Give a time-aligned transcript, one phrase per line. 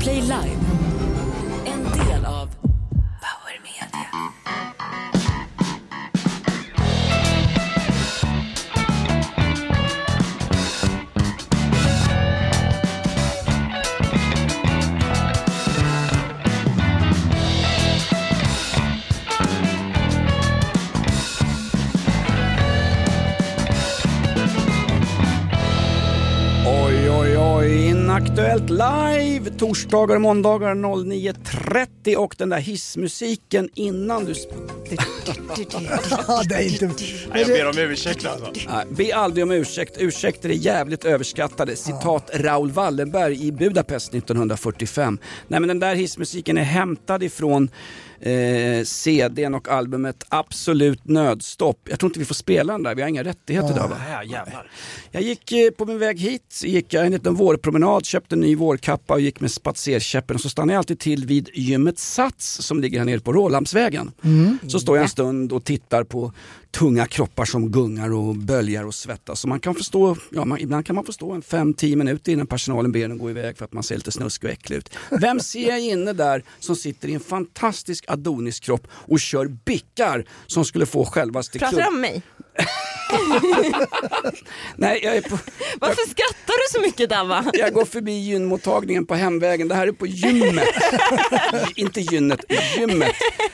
[0.00, 0.79] Play Live.
[28.70, 34.34] Live torsdagar och måndagar 09.30 och den där hissmusiken innan du...
[36.28, 37.04] Ja, det är inte...
[37.32, 38.52] Nej, jag ber om ursäkt alltså.
[38.68, 39.96] Nej, be aldrig om ursäkt.
[39.98, 41.76] Ursäkter är jävligt överskattade.
[41.76, 45.18] Citat Raoul Wallenberg i Budapest 1945.
[45.48, 47.70] Nej men den där hissmusiken är hämtad ifrån
[48.20, 51.78] eh, CDn och albumet Absolut Nödstopp.
[51.90, 53.96] Jag tror inte vi får spela den där, vi har inga rättigheter idag va?
[54.10, 54.70] Ja, jävlar.
[55.10, 58.56] Jag gick eh, på min väg hit, gick jag en liten vårpromenad, köpte en ny
[58.56, 62.98] vårkappa och gick med spatserkäppen så stannade jag alltid till vid gymmet Sats som ligger
[62.98, 64.12] här nere på Rålambsvägen.
[64.68, 66.32] Så står jag en stund och tittar på
[66.70, 69.40] tunga kroppar som gungar och böljar och svettas.
[69.40, 72.46] Så man kan förstå, ja, man, ibland kan man få stå en 5-10 minuter innan
[72.46, 74.90] personalen ber en gå iväg för att man ser lite snuskig och äcklig ut.
[75.20, 80.64] Vem ser jag inne där som sitter i en fantastisk Adonis-kropp och kör bickar som
[80.64, 82.22] skulle få självaste Pratar du om mig?
[84.76, 85.38] Nej, jag är på...
[85.80, 87.44] Varför skrattar du så mycket Davva?
[87.52, 89.68] Jag går förbi gynmottagningen på hemvägen.
[89.68, 90.68] Det här är på gymmet.
[91.74, 92.40] Inte gynnet,
[92.78, 93.12] gymmet.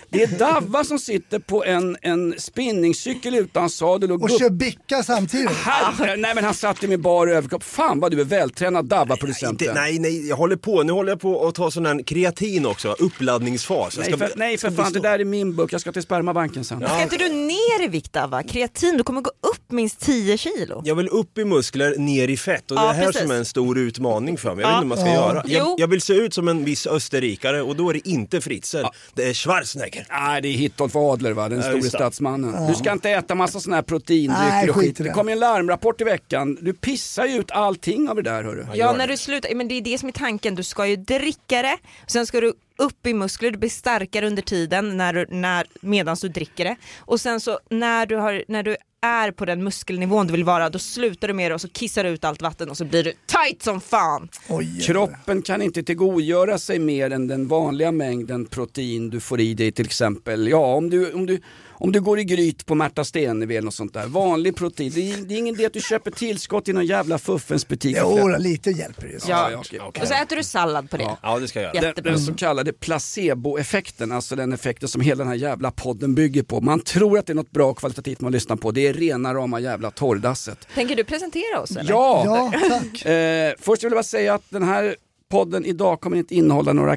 [0.08, 5.02] Det är Davva som sitter på en, en spinningcykel utan sadel och, Och kör bicka
[5.02, 5.50] samtidigt.
[5.50, 7.64] Herre, nej men han satt i min bar överkropp.
[7.64, 9.74] Fan vad du är vältränad Davva-producenten.
[9.74, 10.82] nej, nej, jag håller på.
[10.82, 13.96] Nu håller jag på att ta sån här kreatin också, uppladdningsfas.
[13.96, 15.72] Jag Nej för, nej för ska fan, det där är min burk.
[15.72, 16.80] Jag ska till spermabanken sen.
[16.80, 18.42] Ska inte du ner i vikt Davva?
[18.42, 20.82] Kreatin, du kommer gå upp minst 10 kilo.
[20.84, 23.22] Jag vill upp i muskler, ner i fett och det Ja, är det här precis.
[23.22, 24.62] som är en stor utmaning för mig.
[24.64, 25.14] Jag vet inte hur man ska Ja.
[25.14, 25.42] göra.
[25.46, 28.76] Jag, jag vill se ut som en viss österrikare och då är det inte Fritzl,
[29.14, 30.06] det är Schwarzenegger.
[30.10, 32.66] Nej, det är Hitolf Adler va, den Ja, store statsmannen.
[32.68, 35.10] Du ska inte äta massa såna här Nej, proteindrycker och skit Det det.
[35.10, 36.58] kom ju en larmrapport i veckan.
[36.60, 38.66] Du pissar ju ut allting av det där hörru.
[38.74, 40.54] Ja, när du slutar, men det är det som är tanken.
[40.54, 44.42] Du ska ju dricka det, sen ska du upp i muskler, du blir starkare under
[44.42, 46.76] tiden när du, när, medans du dricker det.
[46.98, 50.70] Och sen så när du, har, när du är på den muskelnivån du vill vara,
[50.70, 53.04] då slutar du med det och så kissar du ut allt vatten och så blir
[53.04, 54.28] du tight som fan.
[54.48, 54.80] Oj.
[54.80, 59.72] Kroppen kan inte tillgodogöra sig mer än den vanliga mängden protein du får i dig
[59.72, 60.48] till exempel.
[60.48, 61.40] Ja, om du, om du,
[61.78, 64.06] om du går i gryt på Märta Stenevi eller något sånt där.
[64.06, 64.92] Vanlig protein.
[64.94, 67.96] Det är, det är ingen idé att du köper tillskott i någon jävla fuffens butik.
[68.00, 69.28] Jo, lite hjälper det.
[69.28, 69.50] Ja.
[69.50, 69.80] ja, okej.
[69.80, 71.02] Och så äter du sallad på det.
[71.02, 71.18] Ja.
[71.22, 71.92] Ja, det ska jag göra.
[71.92, 76.42] Den, den så kallade placeboeffekten, alltså den effekten som hela den här jävla podden bygger
[76.42, 76.60] på.
[76.60, 78.70] Man tror att det är något bra kvalitativt man lyssnar på.
[78.70, 80.68] Det är rena rama jävla torrdasset.
[80.74, 81.90] Tänker du presentera oss eller?
[81.90, 82.22] Ja!
[82.52, 83.06] Ja, tack.
[83.06, 84.96] Eh, först vill jag bara säga att den här
[85.30, 86.96] podden idag kommer inte innehålla några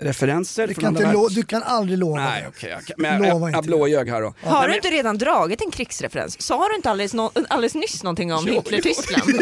[0.00, 0.66] krigsreferenser.
[0.68, 2.48] Du kan, inte lo- du kan aldrig lova Nej det.
[2.48, 2.94] okej, okej.
[2.98, 3.66] men jag, Lova jag, jag inte.
[3.68, 4.34] blåljög här då.
[4.42, 6.42] Har du inte redan dragit en krigsreferens?
[6.42, 9.32] Sa du inte alldeles, nå- alldeles nyss någonting om Jo, Hitler-Tyskland?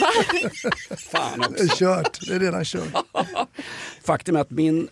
[0.00, 0.06] Va?
[0.96, 1.62] Fan Det också.
[1.64, 2.18] är kört.
[2.28, 3.04] Det är redan kört.
[4.04, 4.88] Faktum är att min,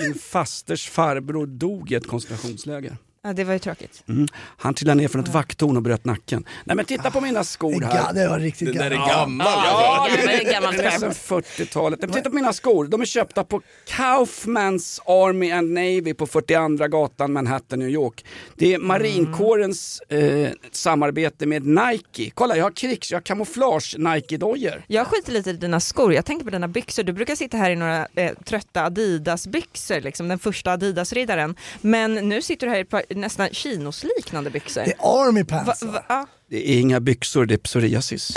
[0.00, 2.96] min fasters farbror dog i ett koncentrationsläger.
[3.24, 4.02] Ja, det var ju tråkigt.
[4.08, 4.28] Mm.
[4.34, 6.44] Han trillade ner från ett vakttorn och bröt nacken.
[6.64, 8.12] Nej men titta på mina skor här.
[8.12, 9.12] det var riktigt Den där är gammalt.
[9.12, 9.46] gammal.
[9.46, 11.02] Ja, Ja, det är gammalt Det är skämt.
[11.02, 12.00] nästan 40-talet.
[12.00, 12.84] Men Titta på mina skor.
[12.86, 18.24] De är köpta på Kaufmans Army and Navy på 42 gatan Manhattan, New York.
[18.56, 22.30] Det är marinkårens eh, samarbete med Nike.
[22.34, 24.82] Kolla, jag har krigs, jag har kamouflage Nike-dojor.
[24.86, 27.02] Jag skiter lite i dina skor, jag tänker på dina byxor.
[27.02, 31.56] Du brukar sitta här i några eh, trötta Adidas-byxor, liksom, den första Adidas-riddaren.
[31.80, 34.80] Men nu sitter du här i ett par nästan chinosliknande byxor.
[34.84, 35.82] Det är army Va, pants.
[35.82, 36.26] va, ja.
[36.50, 38.32] Det är inga byxor, det är psoriasis.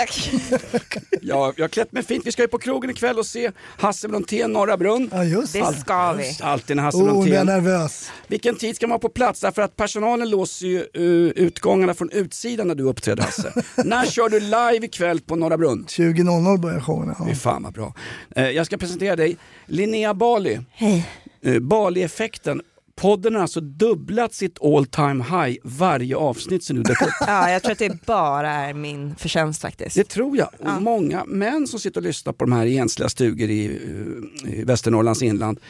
[1.22, 2.26] Ja, jag har klätt mig fint.
[2.26, 5.10] Vi ska ju på krogen ikväll och se Hasse Brontén, Norra Brunn.
[5.12, 5.74] Ja, just Det det.
[5.80, 6.36] ska vi.
[6.42, 7.46] Alltid när Hasse Oh, är jag Brontén.
[7.46, 8.10] nervös.
[8.28, 9.40] Vilken tid ska man vara på plats?
[9.40, 13.52] Därför att personalen låser ju uh, utgångarna från utsidan när du uppträder Hasse.
[13.84, 15.84] när kör du live ikväll på Norra Brunn?
[15.88, 17.14] 20.00 börjar showen.
[17.24, 17.34] Fy Ja.
[17.36, 17.94] fan vad bra.
[18.36, 19.36] Eh, jag ska presentera dig
[19.66, 20.60] Linnea Bali.
[20.72, 21.08] Hej.
[21.42, 22.62] Eh, Bali-effekten.
[23.00, 27.08] Podden har alltså dubblat sitt all time high varje avsnitt sen du dök upp.
[27.26, 29.96] Ja, jag tror att det bara är min förtjänst faktiskt.
[29.96, 30.48] Det tror jag.
[30.58, 30.80] Och Ja.
[30.80, 34.64] många män som sitter och lyssnar på de här i ensliga stugor i, eh, i
[34.64, 35.60] Västernorrlands inland.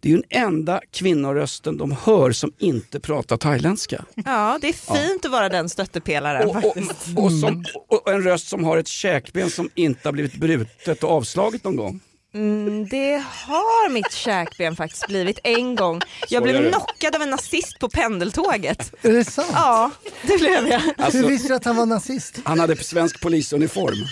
[0.00, 4.04] Det är ju den enda kvinnorösten de hör som inte pratar thailändska.
[4.14, 6.76] Ja, det är fint att vara den stöttepelaren Och, och,
[7.24, 11.10] och, som, och en röst som har ett käkben som inte har blivit brutet och
[11.10, 12.00] avslaget någon gång.
[12.36, 16.00] Mm, det har mitt käkben faktiskt blivit en gång.
[16.28, 18.92] Jag blev knockad av en nazist på pendeltåget.
[19.02, 19.48] Är det sant?
[19.52, 19.90] Ja,
[20.22, 20.82] det blev jag.
[20.98, 22.40] Alltså, Hur visste du att han var nazist?
[22.44, 23.96] han hade svensk polisuniform.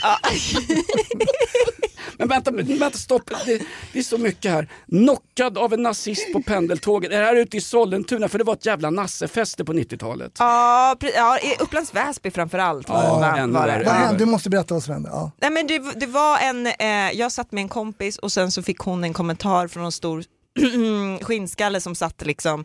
[2.19, 3.31] Men vänta, vänta stopp.
[3.47, 3.63] Det,
[3.93, 4.69] det är så mycket här.
[4.89, 7.13] Knockad av en nazist på pendeltåget.
[7.13, 8.29] Är det här ute i Sollentuna?
[8.29, 10.33] För det var ett jävla nassefäste på 90-talet.
[10.39, 13.85] Ja, ja i Upplands Väsby framförallt Ja, ännu var det.
[14.09, 14.19] Vad?
[14.19, 15.09] Du måste berätta vad som hände.
[15.13, 15.31] Ja.
[15.41, 18.63] Nej men det, det var en, eh, jag satt med en kompis och sen så
[18.63, 20.25] fick hon en kommentar från en stor
[21.23, 22.65] skinnskalle som satt liksom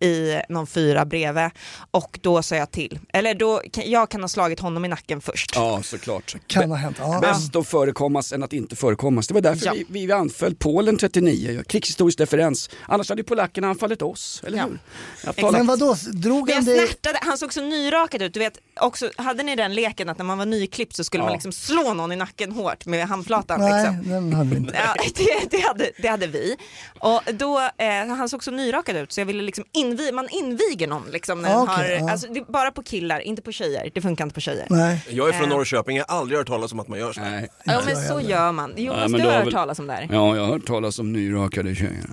[0.00, 1.50] i någon fyra bredvid
[1.90, 2.98] och då sa jag till.
[3.12, 5.50] Eller då, jag kan ha slagit honom i nacken först.
[5.54, 6.36] Ja, såklart.
[6.46, 6.96] Kan ha hänt.
[7.00, 7.18] Ja.
[7.20, 9.28] Bäst att förekommas än att inte förekommas.
[9.28, 9.72] Det var därför Ja.
[9.88, 11.62] vi, vi anföll Polen 39.
[11.68, 12.70] Krigshistorisk referens.
[12.88, 14.64] Annars hade ju polackerna anfallit oss, eller Ja.
[14.64, 15.32] hur?
[15.32, 18.34] Talat- Men vadå, drog han snärtade, han såg så nyrakad ut.
[18.34, 21.24] Du vet, också, hade ni den leken att när man var nyklippt så skulle Ja.
[21.26, 23.60] man liksom slå någon i nacken hårt med handflatan?
[23.60, 24.10] Nej, Liksom.
[24.10, 24.74] den hade vi inte.
[24.86, 26.56] Ja, det, det, hade, det hade vi.
[26.98, 30.86] Och då, eh, han såg så nyrakad ut så jag ville liksom invi, man inviger
[30.86, 32.10] någon liksom när den okej, har, ja.
[32.12, 33.90] alltså, det, bara på killar, inte på tjejer.
[33.94, 34.66] Det funkar inte på tjejer.
[34.70, 35.06] Nej.
[35.10, 35.56] Jag är från Eh.
[35.56, 37.20] Norrköping, jag har aldrig hört talas om att man gör så.
[37.20, 37.48] Nej.
[37.64, 38.72] Ja men så gör man.
[38.76, 40.08] Jonas Ja, men du har hört väl- talas om det här?
[40.12, 42.04] Ja, jag har hört talas om nyrakade tjejer.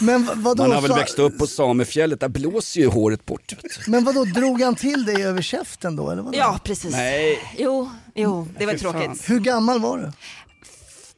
[0.00, 0.62] Men vadå?
[0.62, 3.52] Man har väl så- växt upp på Samefjället, där blåser ju håret bort.
[3.86, 6.10] Men vadå, drog han till dig över käften då?
[6.10, 6.38] Eller vadå?
[6.38, 6.92] Ja precis.
[6.92, 7.38] Nej.
[7.58, 8.92] Jo, jo, det var fan.
[8.92, 9.30] tråkigt.
[9.30, 10.12] Hur gammal var du?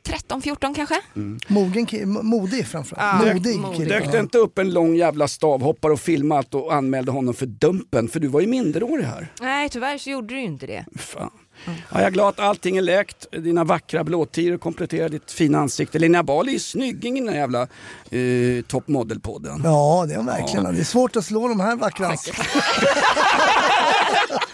[0.06, 1.00] 13, 14 kanske?
[1.46, 3.26] Mogen, ki- m- modig framförallt.
[3.26, 3.88] Ja, modig modig.
[3.88, 8.08] Dök det inte upp en lång jävla stavhoppare och filmat och anmälde honom för dumpen?
[8.08, 9.32] För du var ju minderårig här.
[9.40, 10.84] Nej tyvärr så gjorde du ju inte det.
[10.98, 11.30] Fan.
[11.66, 13.26] Ja, jag är glad att allting är läkt.
[13.32, 15.98] Dina vackra blåtiror kompletterar ditt fina ansikte.
[15.98, 19.60] Linnea Bali är snygging i den här jävla eh, Top Model-podden.
[19.64, 20.74] Ja, det är han verkligen.
[20.74, 22.48] Det är svårt att slå de här vackra ansiktena.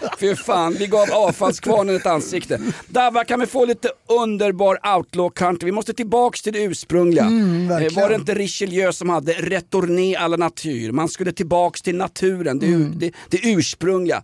[0.21, 2.59] För fan, vi gav avfallskvarnen ett ansikte.
[2.87, 3.89] Dabba, kan vi få lite
[4.21, 5.65] underbar outlaw country?
[5.65, 7.23] Vi måste tillbaks till det ursprungliga.
[7.25, 10.91] Mm, Eh, var det inte Richelieu som hade retourné à la nature?
[10.91, 12.93] Man skulle tillbaks till naturen, det, Mm.
[12.99, 14.23] det, det ursprungliga.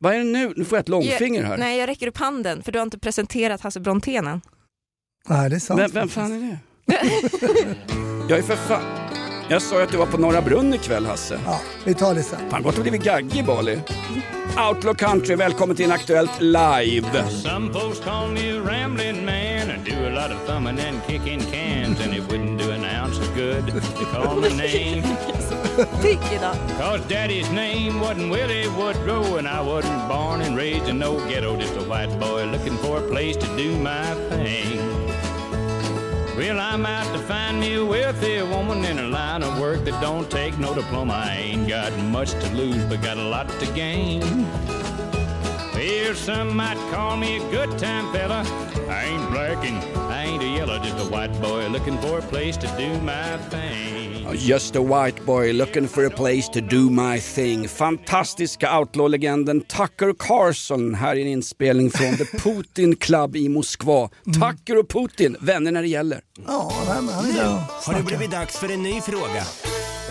[0.00, 0.52] Vad är det nu?
[0.56, 1.50] Nu får jag ett långfinger här.
[1.50, 4.40] Jag, nej jag räcker upp handen för du har inte presenterat Hasse Brontén än.
[5.28, 5.80] Nej, det är sant.
[5.80, 6.58] Vem, vem fan är det?
[8.28, 9.01] jag är för fan...
[9.52, 11.40] Jag sa ju att du var på Norra Brunn ikväll Hasse.
[11.46, 12.50] Ja, vi tar det sen.
[12.50, 13.80] Fan gott att blivit gaggig Bali.
[14.68, 17.28] Outlaw Country, välkommen till en Aktuellt live.
[17.30, 19.70] Some folks call me a rambling man.
[19.70, 23.18] I do a lot of thumbing and kicking cans, and it wouldn't do an ounce
[23.18, 25.02] of good to call my name.
[26.02, 26.56] Pigg idag.
[26.78, 31.56] Cause daddy's name wasn't Willie Woodrow, and I wasn't born and raised in no ghetto,
[31.56, 34.91] just a white boy looking for a place to do my thing.
[36.42, 40.00] Well, I'm out to find me a wealthy woman in a line of work that
[40.00, 41.12] don't take no diploma.
[41.12, 44.22] I ain't got much to lose, but got a lot to gain.
[45.72, 48.42] Well, some might call me a good time fella.
[48.88, 49.76] I ain't black and
[50.10, 53.36] I ain't a yellow, just a white boy looking for a place to do my
[53.48, 54.01] thing.
[54.34, 57.68] Just a white boy looking for a place to do my thing.
[57.68, 64.10] Fantastiska outlaw-legenden Tucker Carlson här i en inspelning från The Putin Club i Moskva.
[64.24, 66.20] Tucker och Putin, vänner när det gäller.
[66.46, 69.42] Ja, han är där Har det blivit dags för en ny fråga?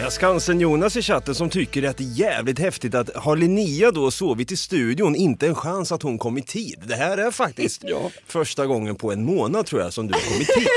[0.02, 3.92] Jag har Skansen-Jonas i chatten som tycker att det är jävligt häftigt att har Linnea
[3.92, 6.84] då sovit i studion, inte en chans att hon kom i tid.
[6.88, 8.12] Det här är faktiskt Ja.
[8.28, 10.68] första gången på en månad tror jag som du har kommit i tid.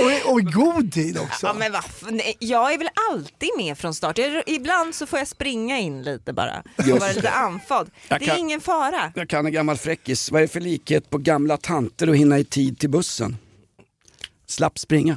[0.26, 1.46] Och, och i god tid också.
[1.46, 2.10] Ja men varför?
[2.10, 4.18] Nej, Jag är väl alltid med från start.
[4.18, 6.62] Jag, ibland så får jag springa in lite bara.
[6.78, 7.32] Och vara lite.
[7.68, 9.12] Jag Det kan- är ingen fara.
[9.14, 10.30] Jag kan en gammal fräckis.
[10.30, 13.36] Vad är det för likhet på gamla tanter och hinna i tid till bussen?
[14.46, 15.16] Slapp springa.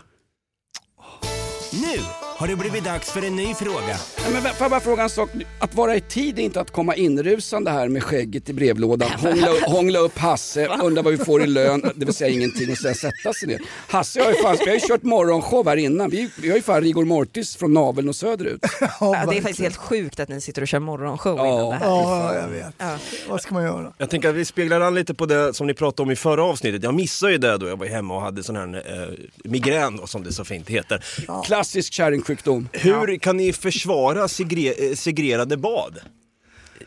[1.71, 1.99] Nu
[2.43, 3.97] har det blivit dags för en ny fråga.
[4.23, 5.29] Nej, men får jag bara fråga en sak?
[5.59, 9.47] Att vara i tid är inte att komma inrusande här med skägget i brevlådan, hångla,
[9.67, 12.95] hångla upp Hasse, undra vad vi får i lön, det vill säga ingenting och sen
[12.95, 13.59] sätta sig ner.
[13.87, 16.61] Hasse har ju, fan, vi har ju kört morgonshow här innan, vi, vi har ju
[16.61, 18.61] fan rigor mortis från naveln och söderut.
[18.79, 21.47] Ja, Ja, det är faktiskt helt sjukt att ni sitter och kör morgonshow Ja.
[21.47, 21.85] innan det här.
[21.85, 22.73] Ja, jag vet.
[22.77, 22.97] Ja.
[23.29, 23.93] Vad ska man göra?
[23.97, 26.43] Jag tänker att vi speglar an lite på det som ni pratade om i förra
[26.43, 26.83] avsnittet.
[26.83, 29.09] Jag missade ju det då jag var hemma och hade sån här eh,
[29.43, 31.03] migrän då, som det så fint heter.
[31.45, 31.93] Klassisk
[32.41, 32.69] kärringsjukdom.
[32.71, 35.99] Hur kan ni försvara segre- eh, segrerade bad?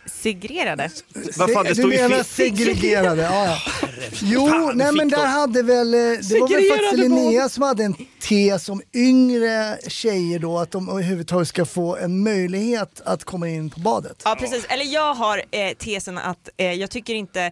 [0.06, 0.90] Segrerade.
[1.36, 3.22] Vad fan, det du står ju menar segregerade?
[3.22, 3.88] Ja, ja.
[4.22, 7.48] Jo, Fan, nej men där de- hade väl, eh, det var väl Segregerade faktiskt Linnea
[7.48, 7.94] som hade en
[8.28, 13.70] tes om yngre tjejer då, att de överhuvudtaget ska få en möjlighet att komma in
[13.70, 14.22] på badet.
[14.24, 17.50] Ja precis, eller jag har eh, tesen att eh, jag tycker inte,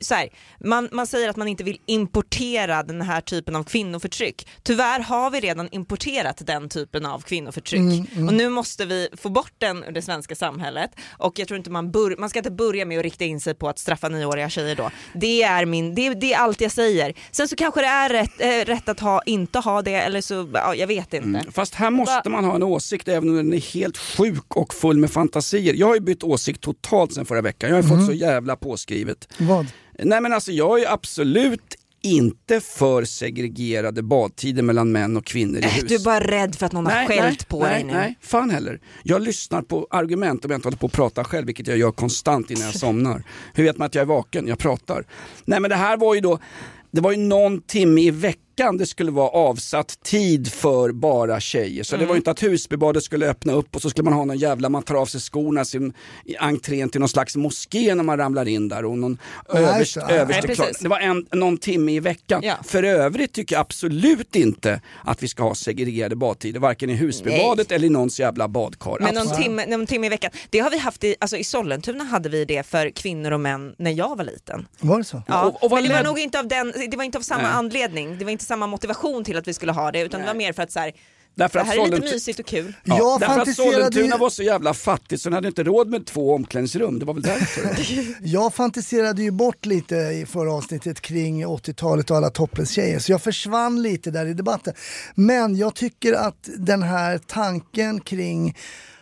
[0.00, 0.28] så här,
[0.64, 4.48] man, man säger att man inte vill importera den här typen av kvinnoförtryck.
[4.62, 9.52] Tyvärr har vi redan importerat den typen av kvinnoförtryck och nu måste vi få bort
[9.58, 12.84] den ur det svenska samhället och jag tror inte man, bör, man ska inte börja
[12.84, 14.90] med att rikta in sig på att straffa nioåriga tjejer då.
[15.14, 17.14] Det är, min, det, det är allt jag säger.
[17.30, 20.48] Sen så kanske det är rätt, eh, rätt att ha, inte ha det eller så,
[20.54, 21.52] ja, jag vet inte.
[21.52, 24.96] Fast här måste man ha en åsikt även om den är helt sjuk och full
[24.96, 25.74] med fantasier.
[25.74, 27.70] Jag har ju bytt åsikt totalt sen förra veckan.
[27.70, 29.28] Jag har fått så jävla påskrivet.
[29.38, 29.67] Vad?
[30.02, 35.64] Nej men alltså jag är absolut inte för segregerade badtider mellan män och kvinnor i
[35.64, 35.84] Äh, hus.
[35.88, 37.92] Du är bara rädd för att någon har skällt på nej, dig nu.
[37.92, 38.80] Nej, fan heller.
[39.02, 41.90] Jag lyssnar på argument om jag inte håller på att prata själv, vilket jag gör
[41.90, 43.22] konstant innan jag somnar.
[43.54, 44.48] Hur vet man att jag är vaken?
[44.48, 45.04] Jag pratar.
[45.44, 46.38] Nej men det här var ju då,
[46.90, 51.82] det var ju någon timme i veckan det skulle vara avsatt tid för bara tjejer.
[51.84, 52.08] Så det Mm.
[52.08, 54.68] var ju inte att Husbybadet skulle öppna upp och så skulle man ha någon jävla,
[54.68, 55.92] man tar av sig skorna sin,
[56.24, 59.18] i entrén till någon slags moské när man ramlar in där och någon
[59.54, 60.56] Nej, överst, så- nej, överste precis.
[60.56, 60.72] klar.
[60.82, 62.40] Det var en, någon timme i veckan.
[62.44, 62.54] Ja.
[62.64, 67.72] För övrigt tycker jag absolut inte att vi ska ha segregerade badtider, varken i Husbybadet
[67.72, 68.96] eller i någons jävla badkar.
[69.00, 70.30] Men någon timme, någon timme i veckan.
[70.50, 73.74] Det har vi haft i, alltså i Sollentuna hade vi det för kvinnor och män
[73.78, 74.66] när jag var liten.
[74.80, 75.22] Var det så?
[75.26, 77.22] Ja, Och- och vad men det var nog inte av, den, det var inte av
[77.22, 77.52] samma Nej.
[77.52, 80.34] anledning, det var inte samma motivation till att vi skulle ha det utan det var
[80.34, 80.92] mer för att så här,
[81.34, 82.74] Därför det att här är lite Sollent- mysigt och kul.
[82.84, 85.64] Ja, Jag därför att fantiserade Sollentuna ju- var så jävla fattigt så den hade inte
[85.64, 86.98] råd med två omklädningsrum.
[86.98, 87.70] Det var väl därför.
[88.26, 93.22] Jag fantiserade ju bort lite i förra avsnittet kring 80-talet och alla topless-tjejer så jag
[93.22, 94.74] försvann lite där i debatten.
[95.14, 98.56] Men jag tycker att den här tanken kring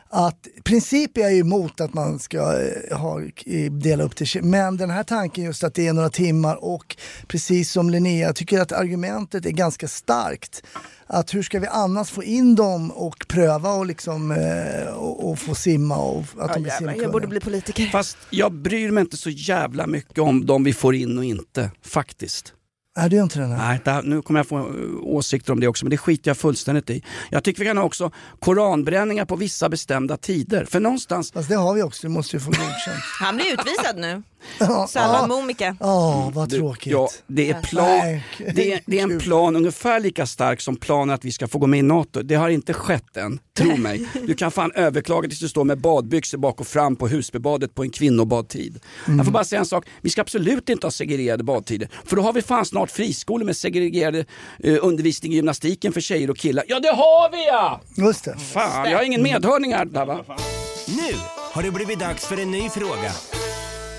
[0.08, 4.76] att princip är jag emot att man ska eh, ha, eh, dela upp tje- men
[4.76, 6.96] den här tanken just att det är några timmar och
[7.26, 10.62] precis som Linnea, jag tycker att argumentet är ganska starkt.
[11.06, 15.38] Att hur ska vi annars få in dem och pröva och liksom eh, och, och
[15.38, 17.02] få simma och att de blir simkunniga.
[17.02, 17.86] jag borde bli politiker.
[17.86, 21.70] Fast jag bryr mig inte så jävla mycket om de vi får in och inte,
[21.82, 22.52] faktiskt.
[22.96, 23.48] Nej, det gör inte här.
[23.48, 24.64] Nej, det här, nu kommer jag få eh,
[25.02, 27.02] åsikter om det också, men det skiter jag fullständigt i.
[27.30, 28.10] Jag tycker vi kan ha också
[28.40, 30.64] koranbränningar på vissa bestämda tider.
[30.64, 33.02] För någonstans, Fast det har vi också, det måste ju få godkänt.
[33.20, 34.22] Han blir utvisad nu.
[34.94, 35.26] Ja.
[35.28, 35.76] Momika.
[35.80, 36.92] Ja, vad tråkigt.
[36.92, 38.20] Ja, det, är plan,
[38.54, 41.58] det, är, det är en plan ungefär lika stark som planen att vi ska få
[41.58, 42.22] gå med i NATO.
[42.22, 44.08] Det har inte skett än, tro mig.
[44.26, 47.82] Du kan fan överklaga tills du står med badbyxor bak och fram på Husbybadet på
[47.82, 48.80] en kvinnobadtid.
[49.06, 49.18] Mm.
[49.18, 51.88] Jag får bara säga en sak, vi ska absolut inte ha segregerade badtider.
[52.04, 54.24] För då har vi fan snart friskolor med segregerade
[54.62, 56.64] eh, undervisning i gymnastiken för tjejer och killar.
[56.68, 57.80] Ja det har vi ja!
[57.96, 58.36] Just det.
[58.38, 59.84] Fan, jag har ingen medhörning här.
[59.84, 60.24] Där, va?
[60.88, 61.14] Nu
[61.52, 63.12] har det blivit dags för en ny fråga.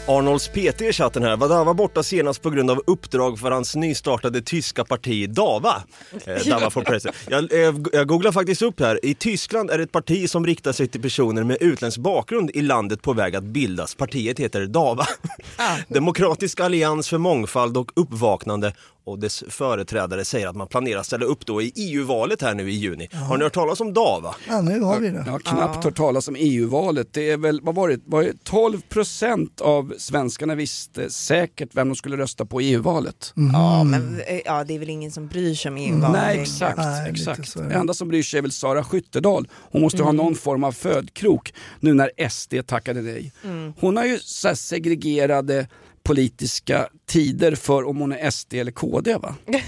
[0.07, 3.75] Arnolds PT i chatten här, var Dava borta senast på grund av uppdrag för hans
[3.75, 5.83] nystartade tyska parti Dava?
[6.25, 7.15] Eh, Dava for President.
[7.29, 10.71] Jag, eh, jag googlar faktiskt upp här, i Tyskland är det ett parti som riktar
[10.71, 13.95] sig till personer med utländsk bakgrund i landet på väg att bildas.
[13.95, 15.07] Partiet heter Dava.
[15.87, 18.73] Demokratisk allians för mångfald och uppvaknande
[19.07, 22.69] och dess företrädare säger att man planerar att ställa upp då i EU-valet här nu
[22.71, 23.09] i juni.
[23.13, 24.35] Har ni hört talas om Dava?
[24.47, 25.23] Ja, nu har vi det.
[25.25, 27.07] Jag har knappt hört talas om EU-valet.
[27.13, 31.89] Det är väl, vad var det, var det 12 procent av svenskarna visste säkert vem
[31.89, 33.33] de skulle rösta på i EU-valet.
[33.53, 36.21] Ja, men eh, ja, det är väl ingen som bryr sig om EU-valet.
[36.21, 37.53] Nej exakt, Nej, exakt.
[37.57, 37.73] det.
[37.75, 39.47] Enda som bryr sig är väl Sara Skyttedal.
[39.51, 43.31] Hon måste ha någon form av födkrok nu när SD tackade nej.
[43.79, 45.67] Hon har ju så här segregerade
[46.07, 49.35] politiska tider för om hon är SD eller KD va?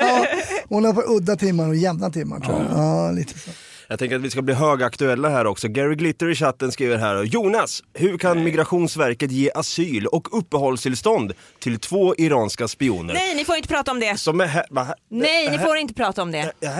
[0.00, 0.26] Ja,
[0.68, 2.78] hon har på udda timmar och jämna timmar tror jag.
[2.78, 3.50] Ja, lite så.
[3.90, 5.68] Jag tänker att vi ska bli högaktuella här också.
[5.68, 11.78] Gary Glitter i chatten skriver här Jonas, hur kan Migrationsverket ge asyl och uppehållstillstånd till
[11.78, 13.14] två iranska spioner?
[13.14, 14.16] Nej, ni får inte prata om det.
[14.16, 16.52] Som är här, va, Nej, ni här- får inte prata om det.
[16.60, 16.70] Ja,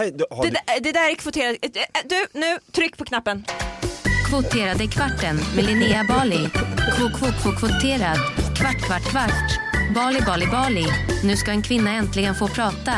[0.43, 1.57] Det där, det där är kvoterat.
[1.63, 1.71] Eh,
[2.09, 3.45] Du, nu, tryck på knappen.
[4.29, 6.49] Kvoterade kvarten med Linnea Bali.
[6.97, 8.19] Kvot, kvoterad.
[8.57, 9.61] Kvart, kvart, kvart.
[9.95, 10.87] Bali, Bali, Bali.
[11.25, 12.93] Nu ska en kvinna äntligen få prata.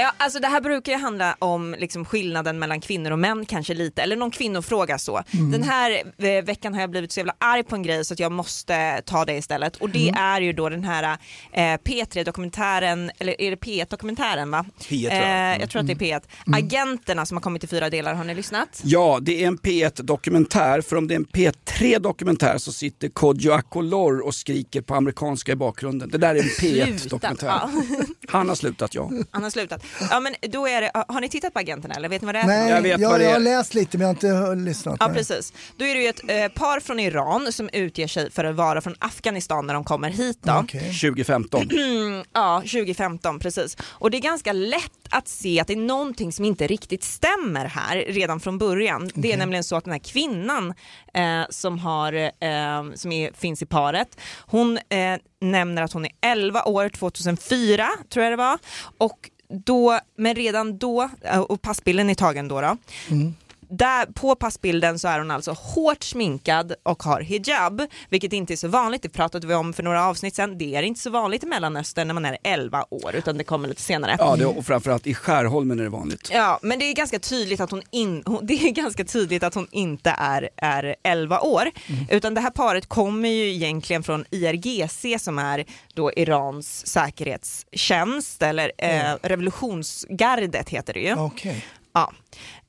[0.00, 3.74] Ja, alltså det här brukar ju handla om liksom skillnaden mellan kvinnor och män kanske
[3.74, 5.22] lite, eller någon kvinnofråga så.
[5.32, 8.20] Den här eh, veckan har jag blivit så jävla arg på en grej så att
[8.20, 11.18] jag måste ta det istället och det är ju då den här
[11.52, 14.64] eh, P3-dokumentären, eller är det P1-dokumentären va?
[14.78, 15.54] P1, tror jag.
[15.54, 16.22] Eh, jag tror att det är P1.
[16.56, 18.80] Agenterna som har kommit i fyra delar, har ni lyssnat?
[18.84, 20.80] Ja, det är en P1-dokumentär.
[20.80, 25.56] För om det är en P3-dokumentär så sitter Kodjo Akolor och skriker på amerikanska i
[25.56, 26.10] bakgrunden.
[26.10, 27.60] Det där är en P1-dokumentär.
[28.28, 29.10] Han har slutat, ja.
[29.30, 29.84] Han har slutat.
[30.10, 32.38] Ja men då är det, har ni tittat på Agenterna eller vet ni vad det
[32.38, 32.46] är?
[32.46, 33.32] Nej, Jag jag, vet jag, vad det är.
[33.32, 34.96] har läst lite men jag har inte lyssnat.
[35.00, 35.16] Ja nej.
[35.16, 35.52] precis.
[35.76, 38.80] Då är det ju ett eh, par från Iran som utger sig för att vara
[38.80, 40.52] från Afghanistan när de kommer hit då.
[40.52, 40.80] Okej.
[40.80, 41.70] 2015.
[41.70, 43.76] Mm, ja, 2015 precis.
[43.82, 47.64] Och det är ganska lätt att se att det är någonting som inte riktigt stämmer
[47.66, 49.10] här redan från början.
[49.14, 50.74] Det är nämligen så att den här kvinnan
[51.14, 56.12] eh, som, har, eh, som är, finns i paret, hon eh, nämner att hon är
[56.20, 58.58] 11 år 2004 tror jag det var.
[58.98, 62.76] Och då, men redan då, eh, och passbilden är tagen då, då
[63.10, 63.34] mm
[63.70, 68.56] där, på passbilden så är hon alltså hårt sminkad och har hijab, vilket inte är
[68.56, 69.02] så vanligt.
[69.02, 70.58] Det pratade vi om för några avsnitt sedan.
[70.58, 73.68] Det är inte så vanligt i Mellanöstern när man är 11 år, utan det kommer
[73.68, 74.16] lite senare.
[74.18, 76.30] Ja, det, och framförallt i Skärholmen är det vanligt.
[76.32, 79.68] Ja, men det är ganska tydligt att hon, in, det är ganska tydligt att hon
[79.70, 81.70] inte är, är 11 år.
[82.10, 88.72] Utan det här paret kommer ju egentligen från IRGC som är då Irans säkerhetstjänst, eller
[88.78, 91.14] eh, revolutionsgardet heter det ju.
[91.14, 91.64] Okej.
[91.92, 92.12] Ja.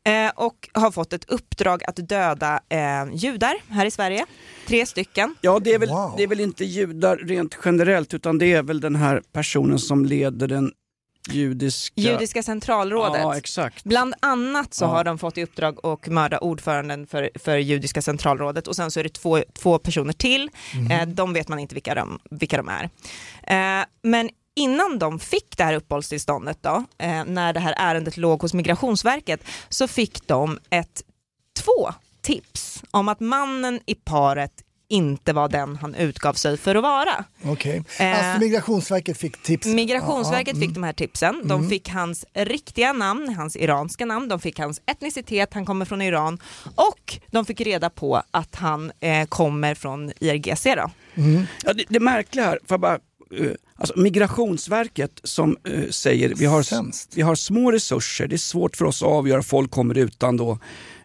[0.09, 2.79] Eh, och har fått ett uppdrag att döda eh,
[3.13, 4.25] judar här i Sverige.
[4.67, 5.35] Tre stycken.
[5.41, 6.13] Ja, det är, väl, Wow.
[6.17, 10.05] det är väl inte judar rent generellt utan det är väl den här personen som
[10.05, 10.71] leder den
[11.31, 12.01] judiska...
[12.01, 13.21] Judiska centralrådet.
[13.21, 13.83] Ja, exakt.
[13.83, 14.87] Bland annat så Ja.
[14.89, 18.99] har de fått i uppdrag att mörda ordföranden för, för judiska centralrådet och sen så
[18.99, 20.49] är det två, två personer till.
[20.91, 22.89] Eh, de vet man inte vilka de, vilka de är.
[23.79, 28.41] Eh, men innan de fick det här uppehållstillståndet då, eh, när det här ärendet låg
[28.41, 31.01] hos Migrationsverket, så fick de ett,
[31.59, 34.51] två tips om att mannen i paret
[34.91, 37.23] inte var den han utgav sig för att vara.
[37.45, 37.83] Okej.
[37.99, 39.67] Eh, Alltså Migrationsverket fick tips.
[39.67, 40.61] Migrationsverket ja.
[40.61, 41.41] fick de här tipsen.
[41.47, 41.69] De Mm.
[41.69, 46.39] fick hans riktiga namn, hans iranska namn, de fick hans etnicitet, han kommer från Iran
[46.75, 50.63] och de fick reda på att han eh, kommer från IRGC.
[50.75, 50.91] Då.
[51.63, 52.93] Ja, det, det märkliga här, jag bara,
[53.39, 57.11] eh, alltså Migrationsverket som eh, säger vi har, Sämst.
[57.15, 60.51] vi har små resurser, det är svårt för oss att avgöra, folk kommer utan då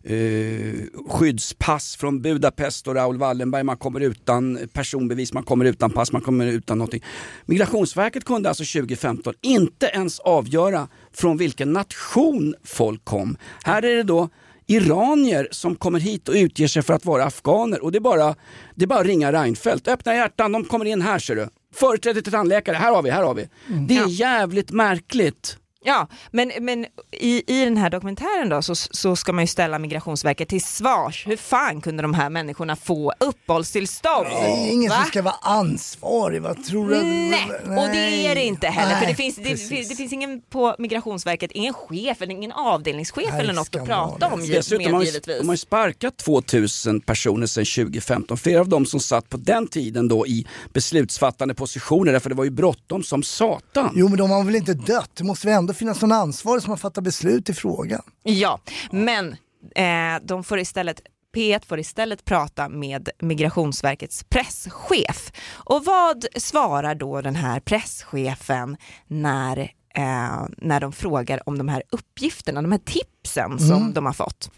[0.02, 0.75] eh,
[1.09, 6.23] skyddspass från Budapest och Raoul Wallenberg, man kommer utan personbevis, man kommer utan pass, man
[6.23, 7.04] kommer utan någonting.
[7.47, 13.37] Migrationsverket kunde alltså 2015 inte ens avgöra från vilken nation folk kom.
[13.64, 14.28] Här är det då
[14.66, 18.35] iranier som kommer hit och utger sig för att vara afghaner och det är bara,
[18.75, 19.88] det är bara att ringa Reinfeldt.
[19.88, 21.49] Öppna hjärtan, de kommer in här ser du.
[21.75, 23.49] Företräde till tandläkare, här har vi, här har vi.
[23.88, 25.59] Det är jävligt märkligt.
[25.87, 29.79] Ja, men, men i, i den här dokumentären då så, så ska man ju ställa
[29.79, 31.26] Migrationsverket till svars.
[31.26, 34.26] Hur fan kunde de här människorna få uppehållstillstånd?
[34.26, 34.97] Det är ingen Va?
[34.97, 37.03] som ska vara ansvarig, vad tror du?
[37.03, 38.95] Nej, och det är det inte heller.
[38.95, 39.37] för det Nej, finns,
[39.69, 43.67] det, det finns ingen på Migrationsverket, ingen chef eller ingen avdelningschef Nej, eller något att
[43.67, 44.11] skandal.
[44.11, 45.38] prata om Dessutom med de, givetvis.
[45.38, 48.37] de har ju sparkat 2000 personer sedan 2015.
[48.38, 52.45] Flera av dem som satt på den tiden då i beslutsfattande positioner, därför det var
[52.45, 53.93] ju bråttom som satan.
[53.95, 55.11] Jo men de har väl inte dött?
[55.14, 58.02] Det måste väl ändå finnas någon ansvarig som har fattat beslut i frågan?
[58.23, 59.37] Ja, men
[59.75, 61.01] eh, de får istället
[61.35, 65.33] P1 får istället prata med Migrationsverkets presschef.
[65.53, 69.59] Och vad svarar då den här presschefen när,
[69.94, 74.51] eh, när de frågar om de här uppgifterna, de här tipsen som de har fått?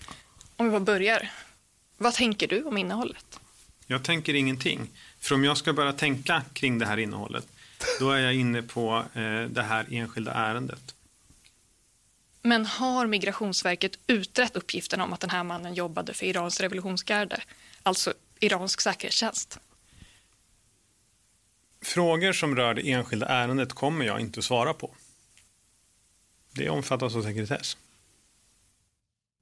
[0.57, 1.31] Om vi bara börjar.
[1.99, 3.40] Vad tänker du om innehållet?
[3.87, 4.88] Jag tänker ingenting.
[5.21, 7.47] För om jag ska börja tänka kring det här innehållet,
[8.01, 10.96] då är jag inne på eh, det här enskilda ärendet.
[12.47, 17.43] Men har Migrationsverket utrett uppgifterna om att den här mannen jobbade för Irans revolutionsgarde,
[17.83, 19.59] alltså iransk säkerhetstjänst?
[21.83, 24.95] Frågor som rör det enskilda ärendet kommer jag inte att svara på.
[26.53, 27.77] Det omfattas av sekretess.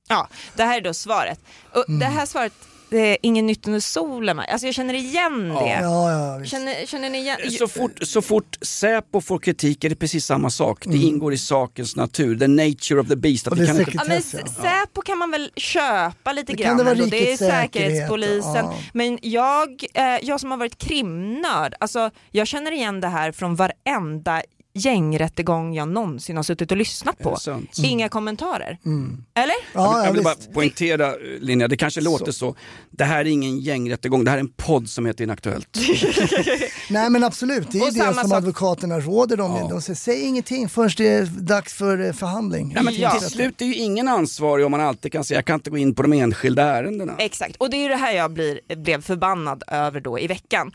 [0.08, 1.40] Ja, det här är då svaret.
[1.72, 2.52] Och Det här svaret,
[2.94, 4.38] det är ingen nytt under solen.
[4.38, 5.54] Alltså jag känner igen det.
[5.82, 6.50] Ja, ja, visst.
[6.50, 7.38] Känner, känner ni igen?
[7.58, 10.84] Så fort, så fort Säpo får kritik är det precis samma sak.
[10.86, 13.46] Det ingår i sakens natur, the nature of the beast.
[13.48, 14.22] Att det kan inte, Ja, men.
[14.22, 17.06] Säpo kan man väl köpa lite Det grann kan det vara.
[17.06, 18.54] Det är Säkerhetspolisen.
[18.54, 18.74] ja.
[18.92, 23.54] Men jag, eh, jag som har varit krimnörd, alltså, jag känner igen det här från
[23.56, 24.42] varenda
[24.74, 27.36] gängrättegång jag någonsin har suttit och lyssnat på.
[27.36, 27.70] sant?
[27.84, 28.78] Inga kommentarer.
[28.84, 29.24] Mm.
[29.34, 29.54] Eller?
[29.72, 32.54] Ja, jag ja, vill bara poängtera Linnea, det kanske låter så.
[32.90, 35.78] Det här är ingen gängrättegång, det här är en podd som heter Inaktuellt.
[36.90, 39.56] Nej men absolut, det är Och ju det som sak- advokaterna råder dem.
[39.60, 39.68] Ja.
[39.68, 42.72] De säger säg ingenting förrän det är dags för eh, förhandling.
[42.74, 43.10] Nej, men Ja.
[43.10, 45.78] Till slut är ju ingen ansvarig om man alltid kan säga jag kan inte gå
[45.78, 47.14] in på de enskilda ärendena.
[47.18, 50.72] Exakt, och det är ju det här jag blir, blev förbannad över då i veckan.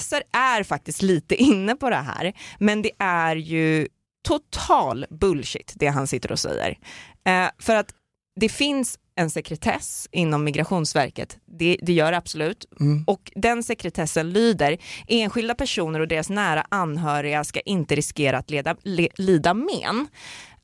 [0.00, 3.88] SR är faktiskt lite inne på det här, men det är ju
[4.28, 6.78] total bullshit det han sitter och säger.
[7.24, 7.94] Eh, för att
[8.40, 12.64] det finns en sekretess inom Migrationsverket, det, det gör det absolut.
[13.06, 18.76] Och den sekretessen lyder, enskilda personer och deras nära anhöriga ska inte riskera att leda,
[18.82, 20.08] le, lida men.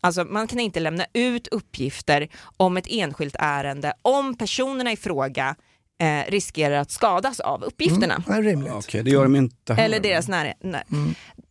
[0.00, 5.56] Alltså man kan inte lämna ut uppgifter om ett enskilt ärende om personerna i fråga
[6.00, 8.22] eh, riskerar att skadas av uppgifterna.
[8.26, 8.72] Det är rimligt.
[8.72, 9.84] Okej, det gör de inte här.
[9.84, 10.52] Eller deras nära.
[10.60, 10.84] Nej.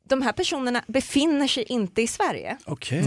[0.09, 2.57] De här personerna befinner sig inte i Sverige.
[2.65, 3.03] Okej.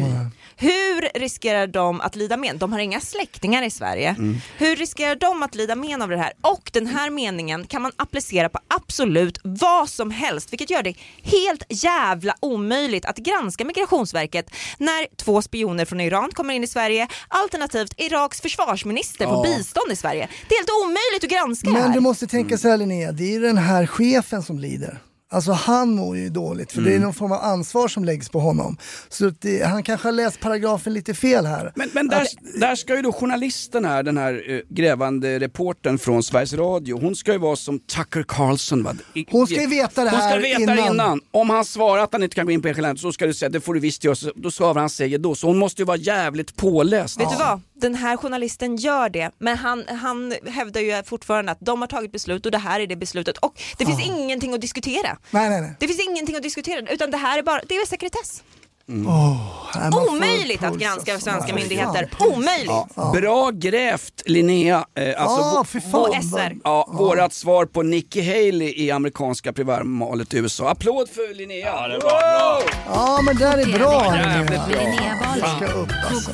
[0.57, 2.59] Hur riskerar de att lida men?
[2.59, 4.15] De har inga släktingar i Sverige.
[4.59, 6.33] Hur riskerar de att lida men av det här?
[6.41, 10.95] Och den här meningen kan man applicera på absolut vad som helst, vilket gör det
[11.23, 17.09] helt jävla omöjligt att granska Migrationsverket när två spioner från Iran kommer in i Sverige,
[17.29, 19.57] alternativt Iraks försvarsminister får Ja.
[19.57, 20.29] bistånd i Sverige.
[20.49, 21.89] Det är helt omöjligt att granska Men här.
[21.95, 24.99] du måste tänka så här Linnea, det är den här chefen som lider.
[25.33, 27.03] Alltså han mår ju dåligt för det är Mm.
[27.03, 28.77] någon form av ansvar som läggs på honom.
[29.09, 31.73] Så att det, han kanske har läst paragrafen lite fel här.
[31.77, 32.27] Men, men där,
[32.61, 37.17] där ska ju då journalisten här, den här eh, grävande reportern från Sveriges Radio, hon
[37.17, 38.83] ska ju vara som Tucker Carlson.
[38.83, 38.95] Va?
[39.15, 40.79] I- Hon ska ju veta det hon här ska veta innan.
[40.95, 41.21] innan.
[41.31, 43.49] Om han svarar att han inte kan gå in på enskilda så ska du säga
[43.49, 44.33] det får du visst göra.
[44.37, 45.35] Då svarar han säger då.
[45.35, 47.21] Så hon måste ju vara jävligt påläst.
[47.21, 47.61] Vet du vad?
[47.81, 52.13] Den här journalisten gör det, men han, han hävdar ju fortfarande att de har tagit
[52.13, 53.39] beslut och det här är det beslutet.
[53.39, 55.19] Och det finns ingenting att diskutera.
[55.31, 55.75] Nej, nej, nej.
[55.79, 58.43] Det finns ingenting att diskutera, utan det här är bara, det är sekretess.
[58.91, 61.31] Man får Omöjligt att granska alltså.
[61.31, 62.09] svenska myndigheter.
[62.19, 62.29] fan.
[62.29, 62.71] Omöjligt.
[62.97, 63.13] Ja.
[63.15, 64.85] Bra grävt Linnea.
[64.95, 66.23] Eh, alltså, Ja, vå- fy fan.
[66.23, 66.57] SR.
[66.65, 70.69] Ja, vårat svar på Nikki Haley i amerikanska primärvalet i USA.
[70.71, 71.67] Applåd för Linnea!
[71.67, 72.01] Ja, det
[72.87, 74.45] Ja, men det där är bra Linnea.
[74.45, 74.67] bra.
[74.69, 75.41] Linnea Bali.
[75.57, 76.31] Ska upp alltså.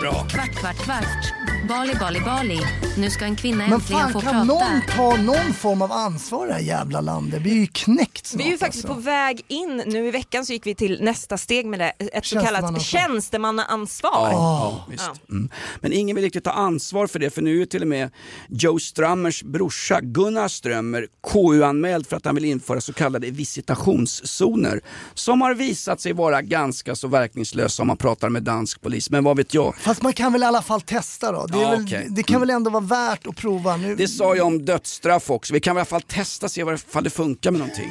[0.00, 0.12] Bra.
[0.28, 1.32] Kvart, kvart, kvart.
[1.68, 2.60] Bali, Bali, Bali.
[2.98, 4.44] Nu ska en kvinna Men äntligen fan få kan prata.
[4.44, 7.40] någon ta någon form av ansvar i det här jävla landet?
[7.42, 8.94] Vi är ju knäckt snart Vi är ju faktiskt alltså.
[8.94, 12.26] på väg in, nu i veckan så gick vi till nästa steg med det, ett
[12.26, 14.28] så kallat Tjänstemannaansvar.
[14.32, 15.10] Ja, visst.
[15.30, 15.48] Mm.
[15.80, 18.10] Men ingen vill riktigt ta ansvar för det för nu är till och med
[18.48, 24.80] Joe Strömmers brorsa Gunnar Strömmer KU-anmäld för att han vill införa så kallade visitationszoner
[25.14, 29.10] som har visat sig vara ganska så verkningslösa om man pratar med dansk polis.
[29.10, 29.74] Men vad vet jag?
[29.76, 31.46] Fast man kan väl i alla fall testa då?
[31.46, 32.06] Det, är Ja, väl, okej.
[32.10, 33.96] det kan väl ändå vara värt att prova nu?
[33.96, 35.54] Det sa jag om dödsstraff också.
[35.54, 37.90] Vi kan i alla fall testa se vad- det funkar med någonting.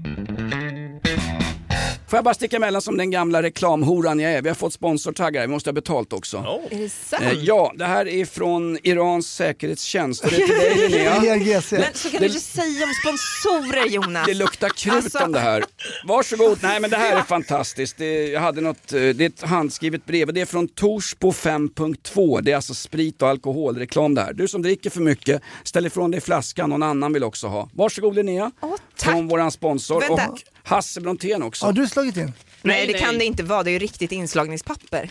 [2.11, 4.41] Får jag bara sticka emellan som den gamla reklamhoran jag är.
[4.41, 6.37] Vi har fått sponsortaggar, vi måste ha betalt också.
[6.71, 7.23] Är det sant?
[7.23, 11.61] Eh, ja, det här är från Irans säkerhetstjänst och det är till dig Linnea.
[11.71, 14.27] Men så kan Det- du inte säga om sponsorer Jonas.
[14.27, 15.63] Det luktar krut Alltså- om det här.
[16.05, 16.57] Varsågod.
[16.61, 17.97] Nej men det här är fantastiskt.
[17.97, 21.31] Det, jag hade något, eh, det är ett handskrivet brev och det är från Torsbo
[21.31, 22.41] 5.2.
[22.41, 24.33] Det är alltså sprit och alkoholreklam det här.
[24.33, 27.69] Du som dricker för mycket, ställ ifrån dig flaskan, någon annan vill också ha.
[27.73, 28.51] Varsågod Linnea.
[28.61, 29.09] Åh, tack.
[29.11, 30.13] Från våran sponsor Vänta.
[30.29, 31.65] och Hasse Brontén också.
[31.65, 32.33] Har du slagit in?
[32.61, 33.01] Nej det nej.
[33.01, 35.09] kan det inte vara, det är ju riktigt inslagningspapper.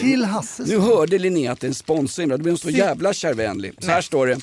[0.00, 0.62] Till Hasse.
[0.62, 3.72] Nu hörde Linnea att det är en sponsor inblandad, då blir hon så jävla kärvänlig.
[3.78, 4.40] Så här står det.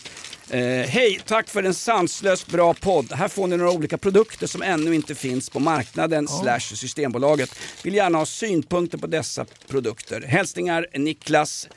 [0.49, 3.11] Eh, Hej, tack för en sanslöst bra podd.
[3.11, 7.55] Här får ni några olika produkter som ännu inte finns på marknaden slash Systembolaget.
[7.83, 10.21] Vill gärna ha synpunkter på dessa produkter.
[10.21, 11.67] Hälsningar Niklas,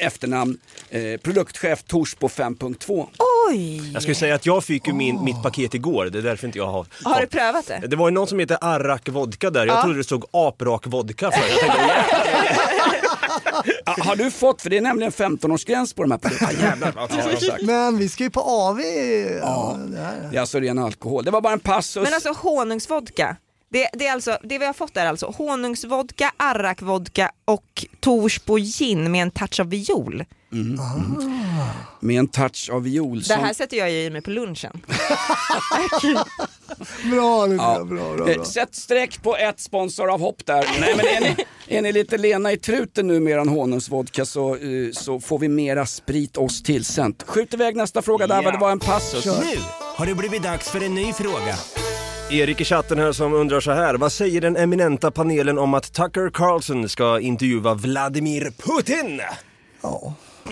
[0.00, 0.58] efternamn,
[0.90, 3.06] eh, produktchef Torsbo 5.2.
[3.50, 3.90] Oj!
[3.92, 6.58] Jag skulle säga att jag fick ju min, mitt paket igår, det är därför inte
[6.58, 6.86] jag har...
[7.04, 7.86] Har du prövat det?
[7.86, 9.82] Det var ju någon som heter Arrak vodka där, jag Ja.
[9.82, 11.48] trodde det stod aprak vodka för.
[11.48, 12.04] Jag tänkte,
[13.86, 16.52] Ja, har du fått, för det är nämligen 15-årsgräns på de här produkterna.
[16.52, 17.66] Jävlar.
[17.66, 18.80] Men vi ska ju på AV.
[19.40, 19.76] Ja.
[20.30, 21.24] Det är alltså ren alkohol.
[21.24, 22.02] Det var bara en passus.
[22.04, 23.36] Men alltså honungsvodka.
[23.72, 29.10] Det, det, är alltså, det vi har fått är alltså honungsvodka, arrakvodka och Torsbo gin
[29.12, 30.24] med en touch av viol.
[30.52, 30.78] Mm.
[32.00, 33.18] Med en touch av viol.
[33.18, 34.80] Det som- här sätter jag i mig på lunchen.
[37.10, 37.84] Bra Lucia, Ja.
[37.84, 38.44] bra, bra, Eh, bra.
[38.44, 40.66] Sätt streck på ett sponsor av hopp där.
[40.80, 41.36] Nej, men är, ni,
[41.76, 44.60] är ni lite lena i truten nu med eran honungsvodka så, eh,
[44.92, 47.22] så får vi mera sprit oss tillsänt.
[47.26, 48.50] Skjut iväg nästa fråga där, Ja.
[48.50, 49.26] det var en passus.
[49.26, 49.58] Nu
[49.96, 51.56] har det blivit dags för en ny fråga.
[52.32, 53.94] Erik i chatten här som undrar så här.
[53.94, 59.20] Vad säger den eminenta panelen om att Tucker Carlson ska intervjua Vladimir Putin?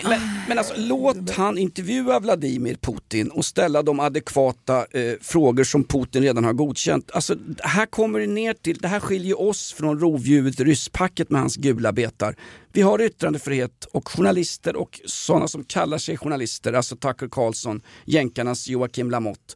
[0.02, 5.84] Men, men alltså låt han intervjua Vladimir Putin och ställa de adekvata eh, frågor som
[5.84, 7.10] Putin redan har godkänt.
[7.14, 11.56] Alltså här kommer det ner till, det här skiljer oss från rovdjuret rysspacket med hans
[11.56, 12.34] gula betar.
[12.72, 18.68] Vi har yttrandefrihet och journalister och sådana som kallar sig journalister, alltså Tucker Carlson, jänkarnas
[18.68, 19.54] Joakim Lamotte.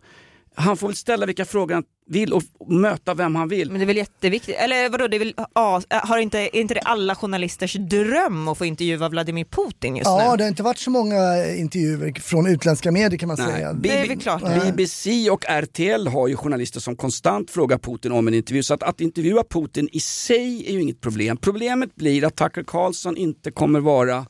[0.54, 3.70] Han får väl ställa vilka frågor han vill och möta vem han vill.
[3.70, 6.74] Men det är väl jätteviktigt, eller vadå, det är väl, ja, har inte, är inte
[6.74, 10.36] det alla journalisters dröm att få intervjua Vladimir Putin just Ja, nu?
[10.36, 13.72] det har inte varit så många intervjuer från utländska medier kan man säga.
[13.72, 14.42] Det är väl klart.
[14.42, 14.60] Nej.
[14.72, 18.62] BBC och RTL har ju journalister som konstant frågar Putin om en intervju.
[18.62, 21.36] Så att, att intervjua Putin i sig är ju inget problem.
[21.36, 24.26] Problemet blir att Tucker Carlson inte kommer vara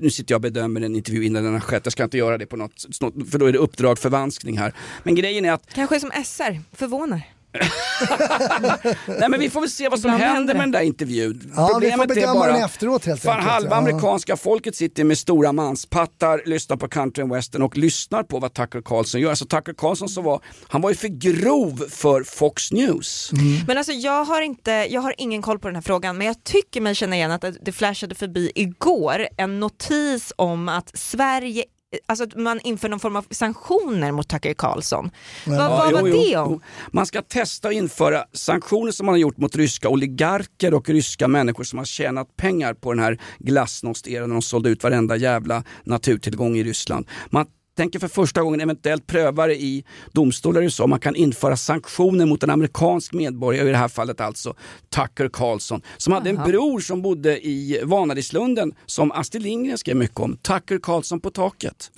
[0.00, 2.38] nu- sitter jag och bedömer en intervju innan den har skett, jag ska inte göra
[2.38, 2.86] det på något
[3.30, 4.74] för då är det uppdrag förvanskning här.
[5.02, 7.33] Men grejen är att Kanske som SR, förvånar.
[9.06, 11.52] Nej men vi får väl se vad som Ibland händer med den där intervjun.
[11.56, 13.52] Ja, vi får bedöma den efteråt helt Fan, enkelt.
[13.52, 13.76] halva Ja.
[13.76, 18.54] amerikanska folket sitter med stora manspattar, lyssnar på country and western och lyssnar på vad
[18.54, 19.30] Tucker Carlson gör.
[19.30, 23.30] Alltså Tucker Carlson så var, han var ju för grov för Fox News.
[23.66, 26.44] Men alltså jag har, inte, jag har ingen koll på den här frågan men jag
[26.44, 31.64] tycker mig känna igen att det flashade förbi igår en notis om att Sverige
[32.06, 35.10] Alltså att man inför någon form av sanktioner mot Tucker Carlson.
[35.46, 36.52] Vad, Ja, vad var jo, det om?
[36.52, 36.60] jo.
[36.92, 41.28] Man ska testa att införa sanktioner som man har gjort mot ryska oligarker och ryska
[41.28, 45.64] människor som har tjänat pengar på den här glasnost-eran när de sålde ut varenda jävla
[45.84, 47.06] naturtillgång i Ryssland.
[47.30, 50.86] Man tänker för första gången eventuellt pröva det i domstolar i USA.
[50.86, 54.54] Man kan införa sanktioner mot en amerikansk medborgare, i det här fallet alltså
[54.94, 60.20] Tucker Carlson, som hade en bror som bodde i Vanadislunden som Astrid Lindgren skrev mycket
[60.20, 60.36] om.
[60.36, 61.90] Tucker Carlson på taket.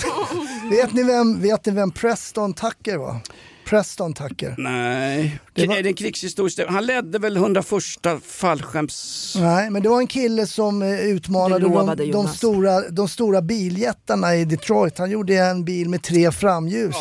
[0.71, 3.21] Vet ni vem, vet ni vem Preston Tucker var?
[3.71, 4.55] Preston Tucker.
[4.59, 6.61] Nej, Det var- är det en krigshistorisk?
[6.69, 9.37] Han ledde väl 101 fallskärms...
[9.41, 14.37] Nej, men det var en kille som eh, utmanade de, de, stora, de stora biljättarna
[14.37, 14.99] i Detroit.
[14.99, 16.97] Han gjorde en bil med tre framljus.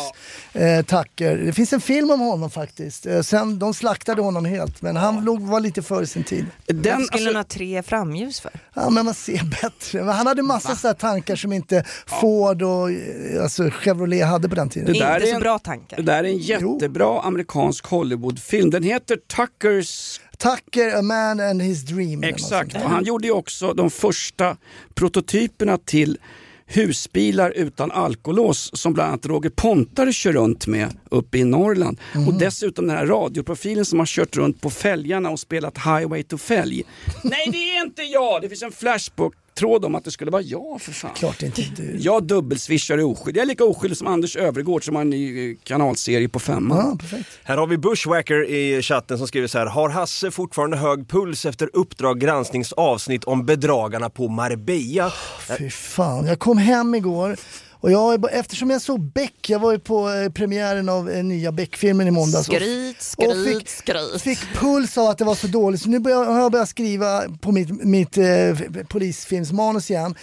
[0.52, 1.36] Eh, Tucker.
[1.36, 3.06] Det finns en film om honom faktiskt.
[3.06, 6.46] Eh, sen, de slaktade honom helt, men han låg, var lite före sin tid.
[6.66, 8.50] Varför Den, skulle alltså, han ha tre framljus för?
[8.74, 9.98] Ja, men man ser bättre.
[10.04, 14.48] Men han hade massa så här tankar som inte Ford och eh, alltså, Chevrolet hade
[14.48, 14.92] på den tiden.
[14.92, 15.96] Det där Inte är så en- bra tankar.
[15.96, 18.70] det där är en jättebra amerikansk Hollywoodfilm.
[18.70, 20.20] Den heter Tuckers...
[20.38, 22.22] Tucker, a man and his dream.
[22.24, 24.56] Exakt, och han gjorde ju också de första
[24.94, 26.18] prototyperna till
[26.66, 32.00] husbilar utan alkolås som bland annat Roger Pontare kör runt med uppe i Norrland.
[32.26, 36.38] Och dessutom den här radioprofilen som har kört runt på fälgarna och spelat Highway to
[36.38, 36.84] fälg.
[37.22, 38.42] Nej det är inte jag!
[38.42, 38.72] Det finns en
[39.56, 41.10] flashbook-tråd om att det skulle vara jag för fan.
[41.14, 41.96] Klart inte du.
[41.98, 43.40] Jag dubbelswishar är oskyldig.
[43.40, 46.78] Jag är lika oskyldig som Anders Övergård som har en ny eh, kanalserie på femman.
[46.78, 47.28] Ja, perfekt.
[47.44, 49.66] Här har vi Bushwacker i chatten som skriver så här.
[49.66, 55.12] Har Hasse fortfarande hög puls efter Uppdrag gransknings avsnitt om bedragarna på Marbella?
[55.58, 57.36] Fy fan, jag kom hem igår
[57.80, 61.52] och jag, eftersom jag såg Beck, jag var ju på eh, premiären av eh, nya
[61.52, 62.48] Beck-filmen i måndags.
[62.48, 64.22] och- Skryt, och skryt, fick, skryt.
[64.22, 67.22] fick puls av att det var så dåligt så nu börjar, har jag börjat skriva
[67.40, 68.24] på mitt, mitt eh,
[68.88, 70.14] polisfilmsmanus igen.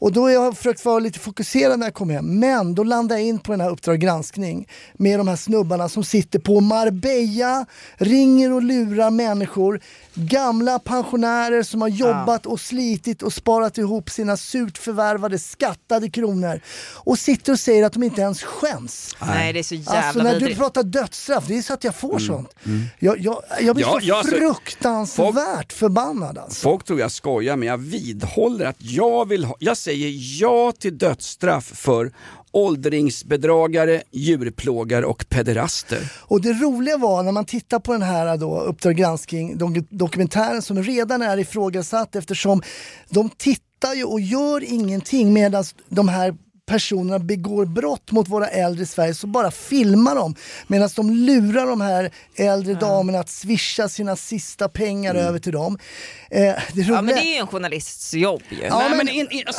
[0.00, 2.38] Och då har jag försökt vara lite fokuserad när jag kom hem.
[2.38, 6.04] Men då landade jag in på den här Uppdrag granskning med de här snubbarna som
[6.04, 9.80] sitter på Marbella, ringer och lurar människor.
[10.14, 16.60] Gamla pensionärer som har jobbat och slitit och sparat ihop sina surt förvärvade skattade kronor.
[16.94, 19.16] Och sitter och säger att de inte ens skäms.
[19.26, 20.58] Nej det är så jävla Alltså när du vidrigt.
[20.58, 22.54] pratar dödsstraff, det är så att jag får sånt.
[22.98, 26.60] Jag, jag, jag blir Ja, så ja, alltså, fruktansvärt förbannad alltså.
[26.60, 30.98] Folk tror jag skojar men jag vidhåller att jag vill ha, jag säger ja till
[30.98, 32.12] dödsstraff för
[32.52, 36.12] åldringsbedragare, djurplågare och pederaster.
[36.18, 39.58] Och det roliga var när man tittar på den här då, Uppdrag granskning
[39.90, 42.62] dokumentären som redan är ifrågasatt eftersom
[43.08, 46.34] de tittar ju och gör ingenting medan de här
[46.68, 50.34] personerna begår brott mot våra äldre i Sverige så bara filmar de
[50.66, 55.78] medan de lurar de här äldre damerna att swisha sina sista pengar över till dem.
[56.30, 56.40] Eh,
[56.74, 58.64] det Ja men det är ju en journalists jobb ju.
[58.64, 59.08] Ja, men,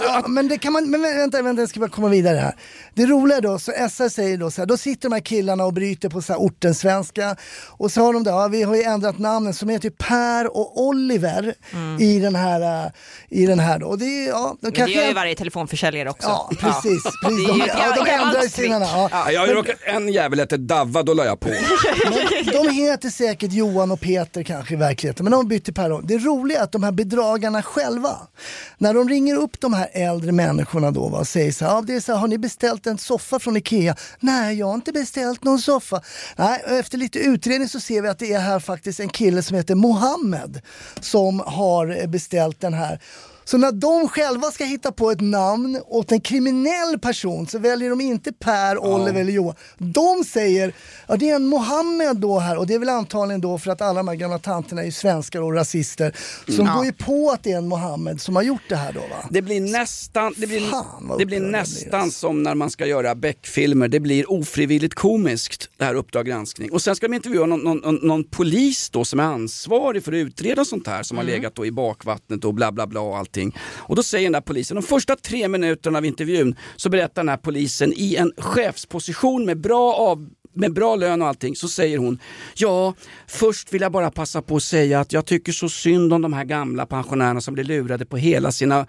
[0.02, 2.56] ja, men det kan man, men vänta, vänta, jag ska bara komma vidare här.
[2.94, 5.74] Det roliga då, så SR säger då så här, då sitter de här killarna och
[5.74, 7.36] bryter på så här ortensvenska
[7.68, 10.82] och så har de då, ja, vi har ju ändrat namnen som heter Per och
[10.82, 12.02] Oliver Mm.
[12.02, 12.92] i den här, äh,
[13.30, 13.88] i den här då.
[13.88, 16.28] Och det är, ja, de Men det kanske gör ju varje telefonförsäljare också.
[16.28, 16.99] Ja, precis.
[17.04, 17.50] Precis.
[17.50, 18.92] Är De, ja, de ändrar sina namn.
[18.94, 19.10] Ja.
[19.12, 21.50] Ja, jag har ju råkat, en jävel hette Davva, då la jag på.
[21.50, 25.74] Men de heter säkert Johan och Peter kanske i verkligheten, men de har bytt till
[25.74, 26.02] Per.
[26.08, 28.18] Det roliga är att de här bedragarna själva,
[28.78, 31.82] när de ringer upp de här äldre människorna då va, och säger så här, ja,
[31.82, 33.96] det är så här, har ni beställt en soffa från Ikea?
[34.20, 36.02] Nej, jag har inte beställt någon soffa.
[36.36, 39.58] Nej, efter lite utredning så ser vi att det är här faktiskt en kille som
[39.58, 40.62] heter Mohammed
[41.02, 43.00] som har beställt den här.
[43.50, 47.90] Så när de själva ska hitta på ett namn åt en kriminell person så väljer
[47.90, 49.56] de inte Per, Oliver eller Johan.
[49.78, 50.74] De säger,
[51.08, 53.82] ja det är en Mohammed då här och det är väl antagligen då för att
[53.82, 56.16] alla de här gamla tanterna är ju svenskar och rasister.
[56.46, 56.76] Så de Ja.
[56.76, 59.28] går ju på att det är en Mohammed som har gjort det här då va?
[59.30, 60.62] Det blir nästan, det blir,
[61.02, 63.88] vad det blir upprörd jag nästan som när man ska göra Beck-filmer.
[63.88, 66.72] Det blir ofrivilligt komiskt, det här Uppdrag granskning.
[66.72, 70.16] Och sen ska de intervjua någon, någon, någon, polis då som är ansvarig för att
[70.16, 71.36] utreda sånt här som har Mm.
[71.36, 73.39] legat då i bakvattnet och bla bla bla och allting.
[73.78, 77.30] Och då säger den där polisen, de första tre minuterna av intervjun så berättar den
[77.30, 81.98] här polisen i en chefsposition med bra av med bra lön och allting så säger
[81.98, 82.20] hon
[82.56, 82.94] Ja,
[83.28, 86.34] först vill jag bara passa på att säga att jag tycker så synd om de
[86.34, 88.80] här gamla pensionärerna som blir lurade på hela sina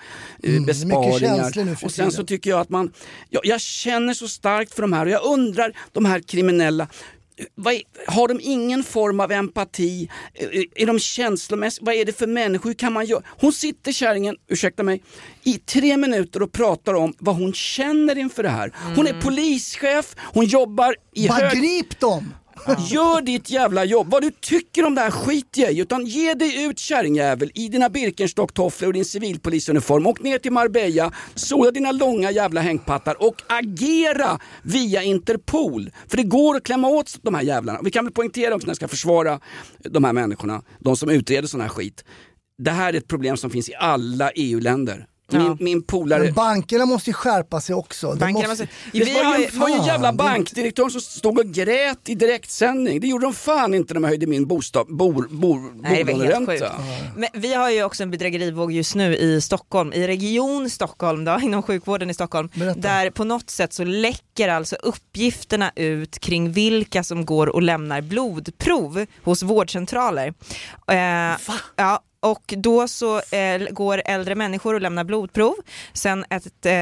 [0.42, 1.84] eh, Mm, besparingar.
[1.84, 2.92] Och sen så tycker jag att man,
[3.28, 6.88] jag, jag känner så starkt för de här och jag undrar, de här kriminella
[8.06, 10.10] har de ingen form av empati?
[10.74, 11.84] Är, de känslomässiga?
[11.86, 12.70] Vad är det för människor?
[12.70, 13.22] Hur kan man göra?
[13.26, 15.02] Hon sitter kärringen, ursäkta mig,
[15.42, 18.74] i tre minuter och pratar om vad hon känner inför det här.
[18.96, 21.58] Hon är polischef, hon jobbar i Bara hög...
[21.58, 22.34] grip dem!
[22.66, 24.10] Gör ditt jävla jobb.
[24.10, 25.80] Vad du tycker om det här skit jag i.
[25.80, 30.06] Utan ge dig ut kärringjävel i dina Birkenstock-tofflor och din civilpolisuniform.
[30.06, 35.90] Åk ner till Marbella, sola dina långa jävla hängpattar och agera via Interpol.
[36.08, 37.80] För det går att klämma åt de här jävlarna.
[37.82, 39.40] Vi kan väl poängtera också när jag ska försvara
[39.78, 42.04] de här människorna, de som utreder sån här skit.
[42.58, 45.06] Det här är ett problem som finns i alla EU-länder.
[45.38, 46.22] Min, min polare...
[46.24, 48.10] Men bankerna måste ju skärpa sig också.
[48.12, 48.62] De Bankerna måste...
[48.64, 52.08] måste- Det Vi var, har ju, var ju en jävla bankdirektör som stod och grät
[52.08, 53.00] i direktsändning.
[53.00, 56.72] Det gjorde de fan inte när de höjde min bostad, bor, bor, Nej, bolåneränta.
[57.16, 61.38] Men vi har ju också en bedrägerivåg just nu i Stockholm, i region Stockholm då,
[61.42, 62.48] inom sjukvården i Stockholm.
[62.76, 68.00] Där på något sätt så läcker alltså uppgifterna ut kring vilka som går och lämnar
[68.00, 70.34] blodprov hos vårdcentraler.
[70.88, 71.38] Eh,
[71.76, 75.54] ja, och då så eh, går äldre människor och lämnar blodprov.
[75.92, 76.72] Sen ett eh,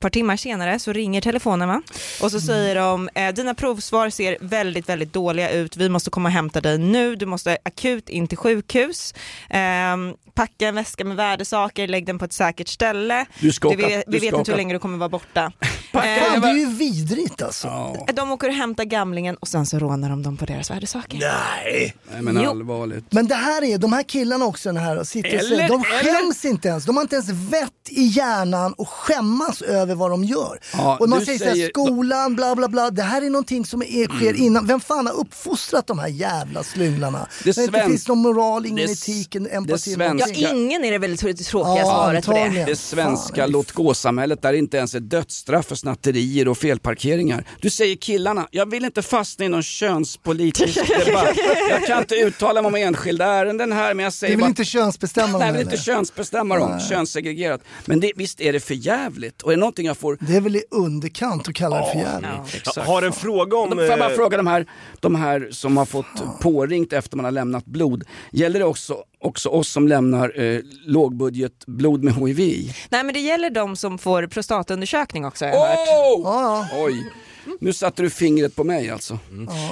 [0.00, 1.82] par timmar senare så ringer telefonen va?
[2.22, 5.76] Och så säger de, eh, dina provsvar ser väldigt, väldigt dåliga ut.
[5.76, 7.16] Vi måste komma och hämta dig nu.
[7.16, 9.14] Du måste akut in till sjukhus.
[9.50, 9.96] Eh,
[10.34, 13.26] packa en väska med värdesaker, lägg den på ett säkert ställe.
[13.40, 15.52] Du ska vi åka- du vi ska vet inte hur länge du kommer vara borta.
[15.92, 17.96] Fan, Eh, det är ju vidrigt alltså.
[18.14, 21.18] de åker och hämtar gamlingen och sen så rånar de dem på deras värdesaker.
[21.18, 21.94] Nej!
[22.12, 22.50] Nej men Jo.
[22.50, 23.04] allvarligt.
[23.10, 25.84] Men det här är, de här killarna också, den här, sitter och Eller- säger, de
[25.84, 26.84] eller- skäms inte ens.
[26.84, 30.60] De har inte ens vett i hjärnan och skämmas över vad de gör.
[30.72, 32.90] Ja, och man säger, så här, säger- skolan, bla bla bla.
[32.90, 34.66] Det här är någonting som är, sker innan.
[34.66, 37.18] Vem fan har uppfostrat de här jävla slunglarna?
[37.44, 39.94] Det Det, inte sven- finns någon moral, ingen det- etik, en det empati.
[39.94, 40.30] svenska-.
[40.40, 42.64] Ja, ingen är det väl tr- tråkiga Ja, svaret på det.
[42.66, 47.44] Det svenska låt gå-samhället där det inte ens är dödsstraff för snatterier och felparkeringar.
[47.60, 50.74] Du säger killarna, jag vill inte fastna i någon könspolitisk
[51.06, 51.28] debatt.
[51.70, 54.46] Jag kan inte uttala mig om enskilda ärenden här men jag säger bara...
[54.62, 57.60] inte könsbestämma Nej, dem jag vill inte könsbestämma dem, könssegregerat.
[57.84, 60.18] Men det, visst är det för jävligt och är det någonting jag får...
[60.20, 62.76] Det är väl i underkant att kalla det för jävligt.
[62.76, 63.70] Jag har en fråga om...
[63.70, 64.66] Då får jag bara eh, fråga de här,
[65.00, 68.04] de här som har fått påringt efter man har lämnat blod.
[68.30, 72.72] Gäller det också, också oss som lämnar eh, lågbudgetblod med HIV?
[72.88, 75.78] Nej men det gäller de som får prostatundersökning också har jag hört.
[75.78, 76.20] Oh!
[76.24, 76.84] Ja, ja.
[76.84, 77.12] Oj,
[77.60, 79.18] nu satte du fingret på mig alltså.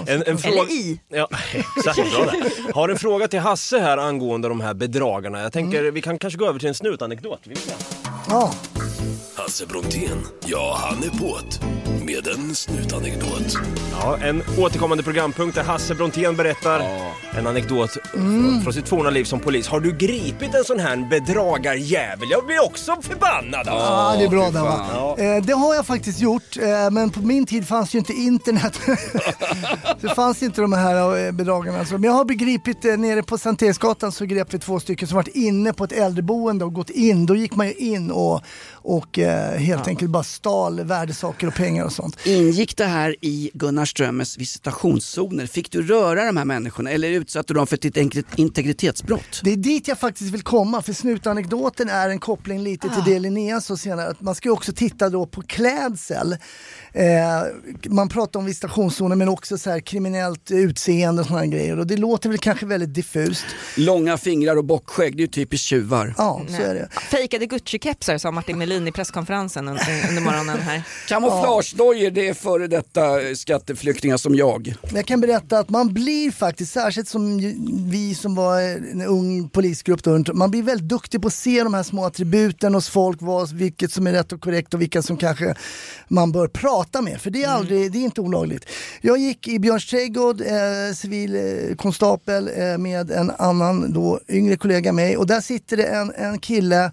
[0.07, 0.63] En, en fråga...
[0.63, 1.01] Eller i.
[1.09, 1.29] Ja,
[1.77, 2.73] exakt, bra där.
[2.73, 5.43] Har en fråga till Hasse här angående de här bedragarna.
[5.43, 7.41] Jag tänker vi kan kanske gå över till en snutanekdot.
[7.47, 7.73] Vill du
[8.29, 8.53] ja.
[9.51, 11.61] Hasse Brontén, ja han är på't.
[12.05, 13.57] Med en snutanekdot.
[14.01, 16.83] Ja, en återkommande programpunkt där Hasse Brontén berättar
[17.39, 18.63] en anekdot Mm.
[18.63, 19.69] från sitt forna liv som polis.
[19.69, 22.31] Har du gripit en sån här bedragarjävel?
[22.31, 23.73] Jag blir också förbannad alltså.
[23.73, 24.87] Ja, det är bra där va.
[24.95, 25.19] Ja.
[25.19, 28.81] Eh, det har jag faktiskt gjort, eh, men på min tid fanns ju inte internet.
[30.01, 31.79] det fanns inte de här eh, bedragarna.
[31.79, 35.09] Alltså, Men jag har begripit, eh, nere på Sankt Eriksgatan så grep vi två stycken
[35.09, 37.27] som varit inne på ett äldreboende och gått in.
[37.27, 38.41] Då gick man ju in och,
[38.73, 42.17] och eh, helt enkelt bara stal värdesaker och pengar och sånt.
[42.25, 45.47] Ingick det här i Gunnar Strömmers visitationszoner?
[45.47, 49.41] Fick du röra de här människorna eller utsatte du dem för ett integri- integritetsbrott?
[49.43, 53.19] Det är dit jag faktiskt vill komma, för snutanekdoten är en koppling lite till det
[53.19, 54.09] Linnea sa senare.
[54.09, 56.37] Att man ska ju också titta då på klädsel.
[56.93, 57.07] Eh,
[57.89, 61.79] man pratar om visitationszoner men också så här kriminellt utseende och sådana grejer.
[61.79, 63.45] Och det låter väl kanske väldigt diffust.
[63.77, 66.15] Långa fingrar och bockskägg, det är ju typiskt tjuvar.
[66.19, 66.89] Ja, så är det.
[67.11, 70.83] Fejkade Gucci-kepsar sa Martin Melin i presskonferensen under, under morgonen här.
[71.09, 74.75] Kamouflagedojor, det är före detta eh, skatteflyktingar som jag.
[74.95, 77.39] Jag kan berätta att man blir faktiskt, särskilt som
[77.91, 81.75] vi som var en ung polisgrupp då, man blir väldigt duktig på att se de
[81.75, 85.17] här små attributen hos folk, vad, vilket som är rätt och korrekt och vilka som
[85.17, 85.55] kanske
[86.09, 87.21] man bör prata med.
[87.21, 88.67] För det är, aldrig, det är inte olagligt.
[89.01, 95.17] Jag gick i Björns trädgård, eh, civilkonstapel eh, med en annan då, yngre kollega med
[95.17, 96.91] och där sitter det en, en kille eh,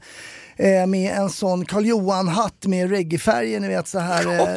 [0.87, 4.27] med en sån Karl Johan-hatt med reggaefärger, ni vet så här.
[4.27, 4.53] Eh,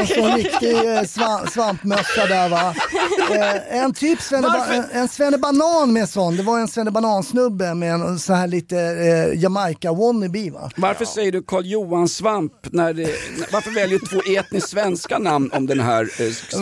[0.00, 2.74] en sån riktig eh, sva, svampmössa där va.
[3.30, 7.74] Eh, en typ Svenne, en, en Svenne Banan med sån, det var en Svenne Banan-snubbe
[7.74, 10.70] med en så här lite eh, Jamaica-wannabe va.
[10.76, 12.52] Varför säger du Karl Johan Svamp?
[12.70, 13.10] När det,
[13.52, 16.08] varför väljer du två etniskt svenska namn om den här eh,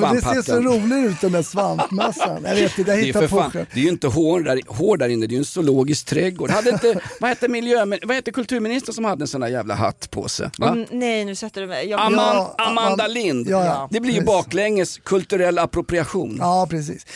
[0.01, 0.65] men det ser så svamphatten?
[0.65, 2.45] roligt ut den där svampmössan.
[2.45, 4.41] Jag vet inte, jag Det är, hittar för på fan, det är ju inte hår
[4.41, 6.51] där, hår där inne, det är ju en zoologisk trädgård.
[6.51, 8.33] Hade inte, vad hette miljö, vad hette
[8.63, 10.51] kulturministern som hade en sån där jävla hatt på sig?
[10.59, 10.69] Va?
[10.69, 11.89] Mm, nej, nu sätter du mig.
[11.89, 13.49] Jag, Aman, Ja, Amanda Aman- Lind.
[13.49, 13.89] Ja, ja.
[13.91, 14.27] det blir ju Precis.
[14.27, 16.37] baklänges kulturell appropriation.
[16.41, 17.07] Ja, precis.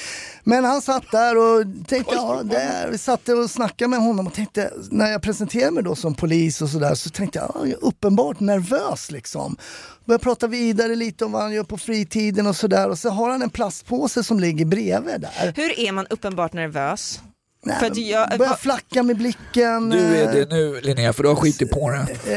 [0.45, 2.89] Men han satt där och tänkte, ja, där.
[2.91, 6.63] vi satt och snackade med honom och tänkte, när jag presenterade mig då som polis
[6.63, 9.57] och sådär så tänkte jag, ja, jag är uppenbart nervös liksom.
[10.05, 13.31] Började prata vidare lite om vad han gör på fritiden och sådär och så har
[13.31, 15.53] han en plastpåse som ligger bredvid där.
[15.57, 17.21] Hur är man uppenbart nervös?
[17.67, 19.91] Nej, För att jag, Börjar flacka med blicken.
[19.91, 22.37] Du är eh, det nu Linnea, för du har skitit på det.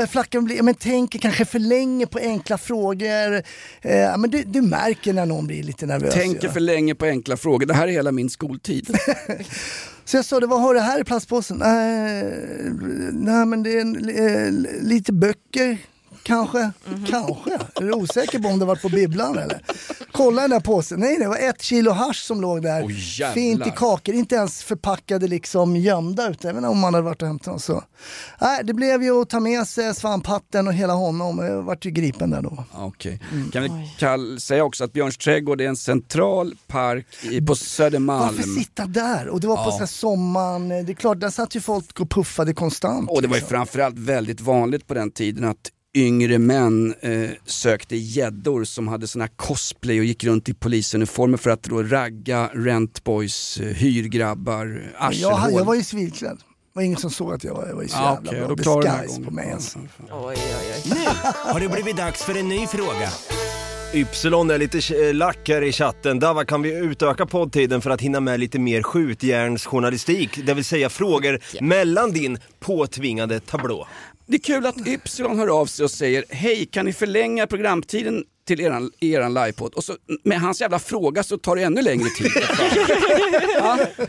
[0.00, 3.34] eh, flacka med blicken, men tänker kanske för länge på enkla frågor.
[3.80, 6.14] Eh, men du, du märker när någon blir lite nervös.
[6.14, 6.52] Tänker ju.
[6.52, 7.66] för länge på enkla frågor.
[7.66, 8.96] Det här är hela min skoltid.
[10.04, 11.56] Så jag sa, det, vad har du här i plastpåsen?
[11.56, 12.24] Nej,
[13.12, 15.78] nej men det är en, eh, lite böcker.
[16.30, 16.70] Kanske,
[17.10, 17.50] kanske.
[17.74, 19.62] Är du osäker på om det var på bibblan eller?
[20.12, 21.00] Kolla den där påsen.
[21.00, 22.80] Nej, det var ett kilo hasch som låg där.
[22.90, 23.34] Jävlar.
[23.34, 26.50] Fint i kakor, inte ens förpackade liksom gömda ute.
[26.50, 27.84] Även om man hade varit och hämtat dem så.
[28.40, 31.38] Nej, det blev ju att ta med sig svamphatten och hela honom.
[31.38, 32.64] Jag vart ju gripen där då.
[32.72, 33.20] Okej.
[33.52, 38.36] Kan vi kall, säga också att Björns trädgård är en central park i, på Södermalm.
[38.36, 39.28] Varför sitta där?
[39.28, 39.86] Och det var på Ja.
[39.86, 40.68] sommaren.
[40.68, 43.10] Det är klart, där satt ju folk och puffade konstant.
[43.10, 43.56] Och det var ju liksom.
[43.56, 49.24] framförallt väldigt vanligt på den tiden att yngre män eh, sökte gäddor som hade såna
[49.24, 54.66] här cosplay och gick runt i polisuniformer för att då ragga rentboys, eh, hyrgrabbar,
[55.00, 55.52] jag, arselhål.
[55.52, 56.36] jag var ju civilklädd.
[56.36, 58.48] Det var ingen som såg att jag var, jag var så Ja, jävla okej, bra
[58.48, 59.52] då klarar du på mig.
[59.52, 59.78] Alltså.
[59.78, 60.82] Oj, oj, oj.
[60.94, 61.06] Nu
[61.52, 63.08] har det blivit dags för en ny fråga.
[63.94, 66.18] Ypsilon är lite eh, lack här i chatten.
[66.18, 70.46] Dava, kan vi utöka poddtiden för att hinna med lite mer skjutjärnsjournalistik?
[70.46, 73.86] Det vill säga frågor mellan din påtvingade tablå.
[74.30, 78.24] Det är kul att Ypsilon hör av sig och säger hej kan ni förlänga programtiden
[78.56, 79.74] till eran, eran livepodd?
[79.74, 82.30] Och så med hans jävla fråga så tar det ännu längre tid.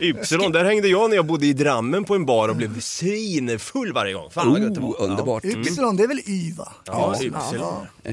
[0.00, 3.92] Ypsilon, där hängde jag när jag bodde i Drammen på en bar och blev svinfull
[3.92, 4.30] varje gång.
[4.30, 4.88] Fan vad gött det var.
[4.88, 5.44] Oh, underbart.
[5.44, 6.72] Ypsilon, det är väl Y va?
[6.86, 7.86] Ja, Ypsilon.
[8.04, 8.12] Eh,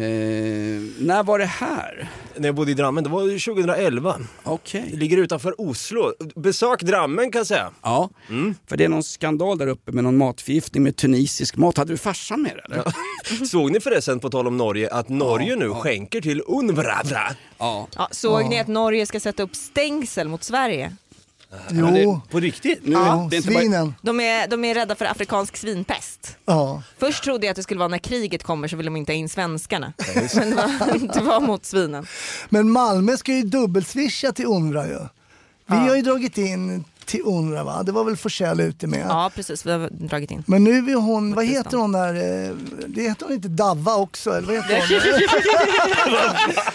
[1.00, 2.10] när var det här?
[2.38, 4.16] När jag bodde i Drammen, det var ju 2011.
[4.44, 4.88] Okej.
[4.92, 6.14] Det ligger utanför Oslo.
[6.36, 7.72] Besök Drammen kan jag säga.
[7.82, 8.10] Ja,
[8.68, 11.78] för det är någon skandal där uppe med någon matförgiftning med tunisisk mat.
[11.78, 13.46] Hade du farsan med dig, eller?
[13.46, 17.36] Såg ni förresten, på tal om Norge, att Norge nu skänker till UNRWA?
[17.57, 17.88] Ja.
[17.95, 20.95] Ja, såg ni att Norge ska sätta upp stängsel mot Sverige?
[21.72, 22.80] Jo, På riktigt?
[22.84, 23.95] Nu, ja, det är inte bara, svinen.
[24.01, 26.38] De är, de är rädda för afrikansk svinpest.
[26.45, 26.84] Ja.
[26.97, 29.17] Först trodde jag att det skulle vara när kriget kommer så vill de inte ha
[29.17, 29.93] in svenskarna.
[30.36, 32.07] Men det var, det var mot svinen.
[32.49, 34.99] Men Malmö ska ju dubbelswisha till UNRWA ju.
[35.65, 37.84] Vi har ju dragit in till UNRWA va?
[37.84, 39.05] Det var väl Forsell ute med.
[39.10, 40.43] Ja precis, vi har dragit in.
[40.47, 42.55] Men nu är hon, vad heter hon där, eh,
[42.88, 44.99] det heter hon inte Davva också eller vad heter hon?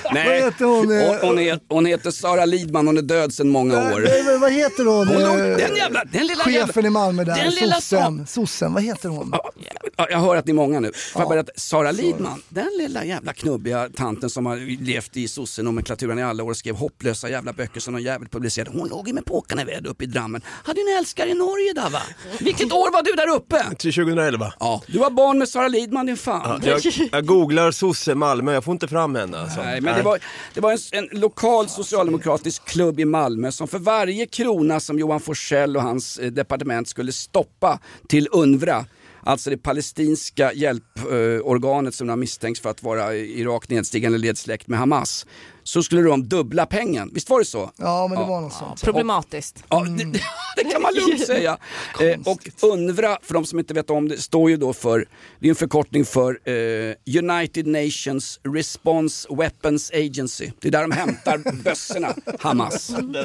[0.15, 1.07] nej, Vad heter hon, eh?
[1.07, 4.01] hon, hon, heter, hon heter Sara Lidman, hon är död sedan många år.
[4.01, 5.09] Nej, men vad heter hon?
[5.09, 8.73] Hon eh, den jävla, den lilla Chefen jävla, i Malmö där, den lilla sossen, sossen,
[8.75, 9.31] vad heter hon?
[9.33, 9.51] Ja,
[9.97, 10.93] ja, jag hör att ni är många nu.
[11.13, 16.19] Får jag berätta, Sara Lidman, den lilla jävla knubbiga tanten som har levt i sossenomenklaturen
[16.19, 18.71] i alla år och skrev hopplösa jävla böcker som någon jävel publicerade.
[18.79, 20.24] Hon låg ju med påkarna i väder uppe i Drammen.
[20.65, 22.03] Hade en älskare i Norge Dava.
[22.39, 23.77] Vilket år var du där uppe?
[23.79, 24.53] Till 2011.
[24.61, 26.63] Ja, du var barn med Sara Lidman din fan.
[26.65, 29.63] Ja, jag, jag googlar sosse Malmö, jag får inte fram henne alltså.
[29.63, 30.19] Nej, men det var,
[30.55, 35.21] det var en, en lokal socialdemokratisk klubb i Malmö som för varje krona som Johan
[35.21, 38.87] Forsell och hans eh, departement skulle stoppa till UNRWA
[39.27, 44.79] Alltså det palestinska hjälporganet som har misstänks för att vara i rakt nedstigande ledsläkt med
[44.79, 45.27] Hamas.
[45.67, 47.71] Så skulle de dubbla pengen, visst var det så?
[47.77, 48.83] Ja men det var något sånt.
[48.83, 49.65] Problematiskt.
[49.69, 50.05] Ja, det,
[50.57, 51.59] det kan man lugnt säga.
[52.01, 55.07] Eh, och UNRWA, för de som inte vet om det, står ju då för,
[55.41, 60.51] det är en förkortning för eh, United Nations Response Weapons Agency.
[60.61, 62.91] Det är där de hämtar bössorna, Hamas.
[62.91, 63.23] Nu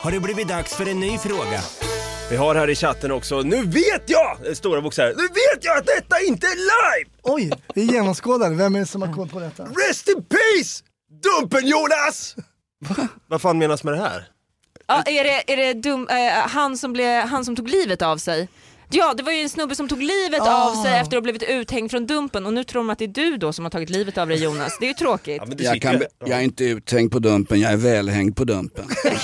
[0.00, 1.60] har det blivit dags för en ny fråga.
[2.30, 4.56] Vi har här i chatten också, nu vet jag!
[4.56, 5.14] Stora bokstäver.
[5.16, 7.10] Nu vet jag att detta inte är live!
[7.28, 8.54] Oj, vi genomskådade.
[8.54, 9.64] Vem är det som har kommit på detta?
[9.64, 10.84] Rest in peace!
[11.22, 12.36] Dumpen Jonas!
[13.26, 14.28] Vad fan menas med det här?
[14.86, 18.16] Ja, är det, är det dum, eh, han, som blev, han som tog livet av
[18.16, 18.48] sig?
[18.90, 20.70] Ja det var ju en snubbe som tog livet Ah.
[20.70, 23.04] av sig efter att ha blivit uthängd från Dumpen och nu tror de att det
[23.04, 24.76] är du då som har tagit livet av dig Jonas.
[24.80, 25.42] Det är ju tråkigt.
[25.58, 28.84] Jag, kan, jag är inte uthängd på Dumpen, jag är välhängd på Dumpen.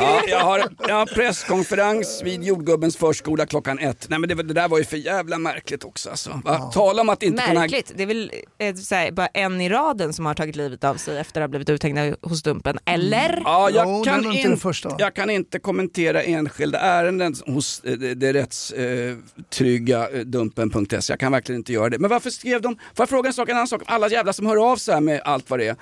[0.00, 4.06] ja, jag, har, jag har presskonferens vid jordgubbens förskola klockan ett.
[4.08, 6.40] Nej men det, det där var ju för jävla märkligt också alltså.
[6.44, 6.58] Va?
[6.58, 7.60] Tala om att inte kunna...
[7.60, 10.84] Märkligt, det är väl eh, så här, bara en i raden som har tagit livet
[10.84, 13.42] av sig efter att ha blivit uthängda hos Dumpen, eller?
[13.44, 18.32] Ja, jag, är kan inte jag kan inte kommentera enskilda ärenden hos eh, det, det
[18.32, 21.12] rättstrygga eh, dumpen.se.
[21.12, 21.98] Jag kan verkligen inte göra det.
[21.98, 24.46] Men varför skrev de, får jag fråga en sak, en annan sak, alla jävla som
[24.46, 25.76] hör av sig här med allt vad det är.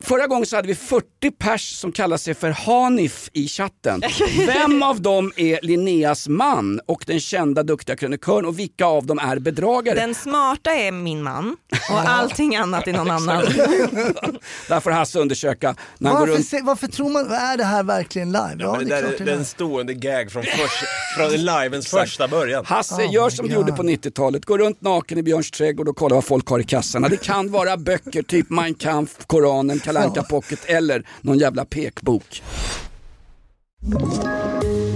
[0.00, 4.02] Förra gången så hade vi 40 pers som kallar sig för Hanif i chatten.
[4.46, 9.18] Vem av dem är Linneas man och den kända duktiga krönikören och vilka av dem
[9.18, 9.94] är bedragare?
[10.00, 11.56] Den smarta är min man
[11.90, 13.44] och allting annat är någon annan.
[14.68, 16.46] Där får Hasse undersöka när han går Varför, runt.
[16.48, 18.56] se, varför tror man, är det här verkligen live?
[18.58, 19.38] Ja, men det, är där klart är, det det är är.
[19.38, 20.84] en stående gag från, först,
[21.16, 22.64] från livens första början.
[22.66, 24.44] Hasse, Oh gör som du gjorde på 90-talet.
[24.44, 27.08] Gå runt naken i Björns trädgård och kolla vad folk har i kassarna.
[27.08, 32.42] Det kan vara böcker, typ Mein Kampf, Koranen, Kalle Anka Pocket eller någon jävla pekbok.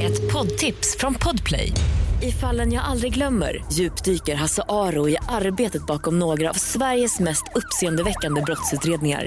[0.02, 1.72] Ett poddtips från Podplay.
[2.22, 7.44] I fallen jag aldrig glömmer djupdyker Hasse Aro i arbetet bakom några av Sveriges mest
[7.54, 9.26] uppseendeväckande brottsutredningar.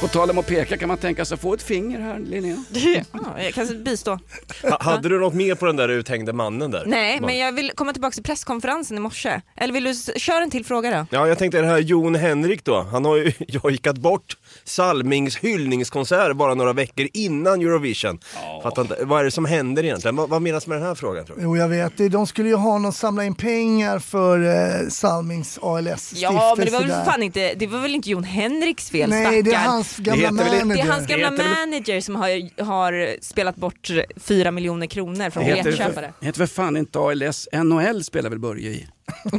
[0.00, 2.64] På tal om att peka kan man tänka sig att få ett finger här Linnea.
[3.12, 4.18] Ja, jag kan bistå.
[4.62, 6.84] Ha, hade du något mer på den där uthängde mannen där?
[6.86, 9.40] Nej, men jag vill komma tillbaka till presskonferensen i morse.
[9.56, 11.06] Eller vill du köra en till fråga då?
[11.16, 12.82] Ja, jag tänkte det här Jon Henrik då.
[12.82, 18.18] Han har ju jojkat bort Salmings hyllningskonsert bara några veckor innan Eurovision.
[18.62, 20.16] Fattar inte, vad är det som händer egentligen?
[20.16, 21.42] Vad, vad menas med den här frågan tror du?
[21.42, 24.38] Jo jag vet, de skulle ju ha någon samla in pengar för
[24.82, 28.24] eh, Salmings ALS Ja, men det var väl fan inte, det var väl inte Jon
[28.24, 29.84] Henriks fel Nej, det är stackarn.
[29.96, 30.74] Hans gamla inte- manager.
[30.74, 35.44] Det är hans gamla Det manager som har, har spelat bort fyra miljoner kronor från
[35.44, 36.12] Det biljettköpare.
[36.18, 38.86] för, heter för fan inte ALS, NHL spelar väl Börje i.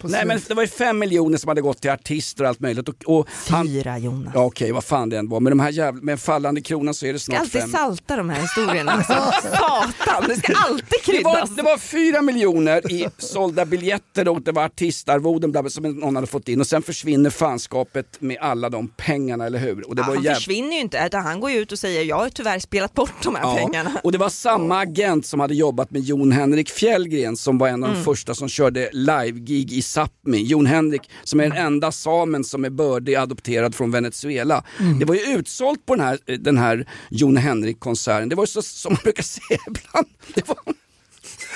[0.00, 2.60] På Nej men det var ju fem miljoner som hade gått till artister och allt
[2.60, 2.88] möjligt.
[2.88, 4.32] Och, och han, Fyra Jonas.
[4.34, 7.06] ja okej vad fan det än var, med de här jävla, med fallande kronan så
[7.06, 7.70] är det ska snart alltid fem.
[7.70, 8.92] salta de här historierna.
[8.96, 9.12] Alltså.
[9.42, 11.56] Satan, det ska alltid Det var, kryddas.
[11.56, 16.14] det var fyra miljoner i sålda biljetter och det var artistarvoden bla, bla, som någon
[16.14, 19.88] hade fått in och sen försvinner fanskapet med alla de pengarna, eller hur?
[19.88, 21.78] Och det Ja, var han jäv- försvinner ju inte, utan han går ju ut och
[21.78, 24.00] säger jag har tyvärr spelat bort de här pengarna.
[24.04, 27.84] Och det var samma agent som hade jobbat med Jon Henrik Fjällgren som var en
[27.84, 28.04] av de Mm.
[28.04, 30.42] första som körde live-gig i Sápmi.
[30.44, 34.64] Jon Henrik som är den enda samen som är bördig adopterad från Venezuela.
[34.80, 34.98] Mm.
[34.98, 38.28] Det var ju utsålt på den här, den här Jon Henrik-konserten.
[38.28, 40.06] Det var ju så som man brukar säga ibland.
[40.34, 40.58] Det var...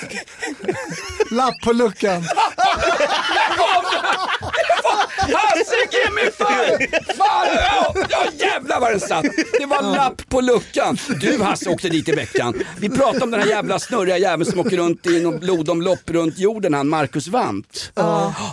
[1.31, 2.23] Lapp på luckan.
[5.17, 7.01] Hasse give me five!
[7.17, 9.25] Fan, ja, ja jävlar vad den satt!
[9.59, 10.97] Det var lapp på luckan.
[11.21, 12.53] Du Hasse åkte dit i veckan.
[12.79, 16.37] Vi pratade om den här jävla snurriga jäveln som åker runt i något blodomlopp runt
[16.37, 17.91] jorden, han Marcus Wandt.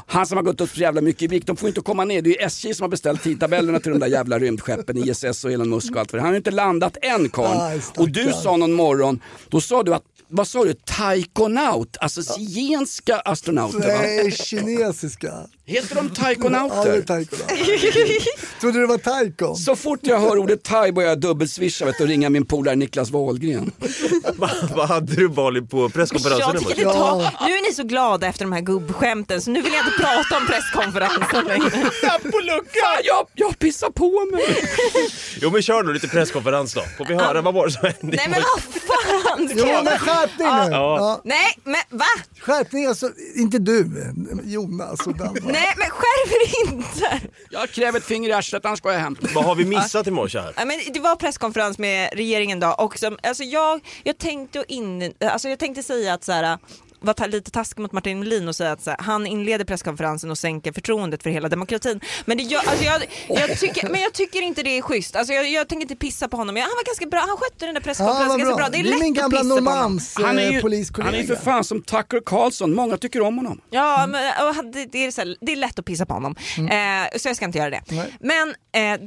[0.06, 1.46] Han som har gått upp så jävla mycket i vikt.
[1.46, 2.22] De får inte komma ner.
[2.22, 5.52] Det är ju SJ som har beställt tidtabellerna till de där jävla rymdskeppen, ISS och
[5.52, 6.22] Elon Musk och allt för det.
[6.22, 7.82] Han har ju inte landat än karln.
[7.96, 13.20] Och du sa någon morgon, då sa du att vad sa du, taikonaut, alltså zigenska
[13.20, 13.84] astronauter va?
[13.86, 15.46] Nej, kinesiska.
[15.68, 17.02] Heter de Ja, det är taikonauter?
[17.02, 18.60] taikonauter.
[18.60, 19.54] Trodde du det var taiko?
[19.54, 23.10] Så fort jag hör ordet thai börjar jag dubbelswisha vet och ringa min polare Niklas
[23.10, 23.72] Wahlgren.
[24.76, 26.74] Vad hade du Bali på presskonferensen?
[26.76, 29.86] Jag tar, nu är ni så glada efter de här gubbskämten så nu vill jag
[29.86, 31.70] inte prata om presskonferensen längre.
[32.30, 32.98] på luckan!
[33.04, 34.68] Jag, jag pissar på mig!
[35.40, 38.16] Jo men kör nu lite presskonferens då, får vi höra vad var det som hände?
[38.16, 39.50] Nej men vad fan!
[39.54, 40.70] Jo men skärpning nu!
[40.76, 40.98] Ja.
[40.98, 41.20] Ja.
[41.24, 42.04] Nej men va?
[42.40, 43.90] Skärpning alltså, inte du,
[44.44, 45.57] Jonas och Danne.
[45.58, 47.28] Nej men skärp er inte!
[47.50, 49.16] Jag kräver ett finger i arslet annars går jag hem.
[49.34, 50.52] Vad har vi missat i morse här?
[50.56, 55.12] Ja, men det var presskonferens med regeringen då och som, alltså jag, jag, tänkte in,
[55.20, 56.58] alltså jag tänkte säga att så här,
[57.00, 60.30] var ta- lite taskig mot Martin Melin och säga att så här, han inleder presskonferensen
[60.30, 62.00] och sänker förtroendet för hela demokratin.
[62.24, 65.16] Men, det, jag, alltså jag, jag tycker, men jag tycker inte det är schysst.
[65.16, 66.56] Alltså jag, jag tänker inte pissa på honom.
[66.56, 68.68] Jag, han var ganska bra, han skötte den där presskonferensen vad ganska bra.
[68.68, 69.64] Det är Det är lätt min att pissa på honom.
[69.64, 71.10] Normans Han är eh, ju, poliskollega.
[71.10, 73.60] han är ju för fan som Tucker Carlson, många tycker om honom.
[73.70, 76.14] Ja, men, och han- det, det, är så här, det är lätt att pissa på
[76.14, 76.34] honom.
[76.58, 77.82] Eh, så jag ska inte göra det.
[78.20, 78.54] Men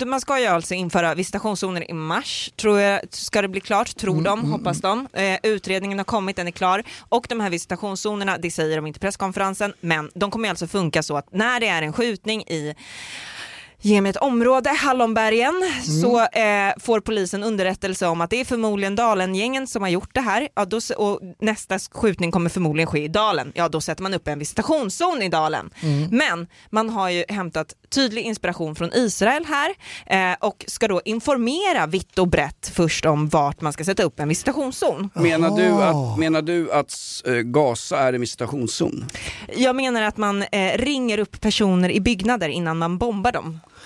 [0.02, 3.96] eh, man ska ju alltså införa visitationszoner i mars, tror jag, ska det bli klart,
[3.96, 5.08] tror de, hoppas de.
[5.14, 6.84] Eh, utredningen har kommit, den är klar.
[7.10, 7.50] Och de här
[7.82, 11.60] visitationszonerna, det säger de inte presskonferensen, men de kommer ju alltså funka så att när
[11.60, 12.76] det är en skjutning i
[13.84, 15.54] Ge mig ett område, Hallonbergen,
[16.02, 20.22] så eh, får polisen underrättelse om att det är förmodligen Dalen-gängen som har gjort det
[20.22, 20.48] här.
[20.56, 23.52] Ja, då, och nästa skjutning kommer förmodligen ske i Dalen.
[23.56, 25.70] Ja, då sätter man upp en visitationszon i Dalen.
[26.12, 29.74] Men man har ju hämtat tydlig inspiration från Israel här
[30.06, 34.20] eh, och ska då informera vitt och brett först om vart man ska sätta upp
[34.20, 35.10] en visitationszon.
[35.14, 36.94] Menar du att, menar du att
[37.26, 39.06] eh, Gaza är en visitationszon?
[39.56, 43.60] Jag menar att man eh, ringer upp personer i byggnader innan man bombar dem.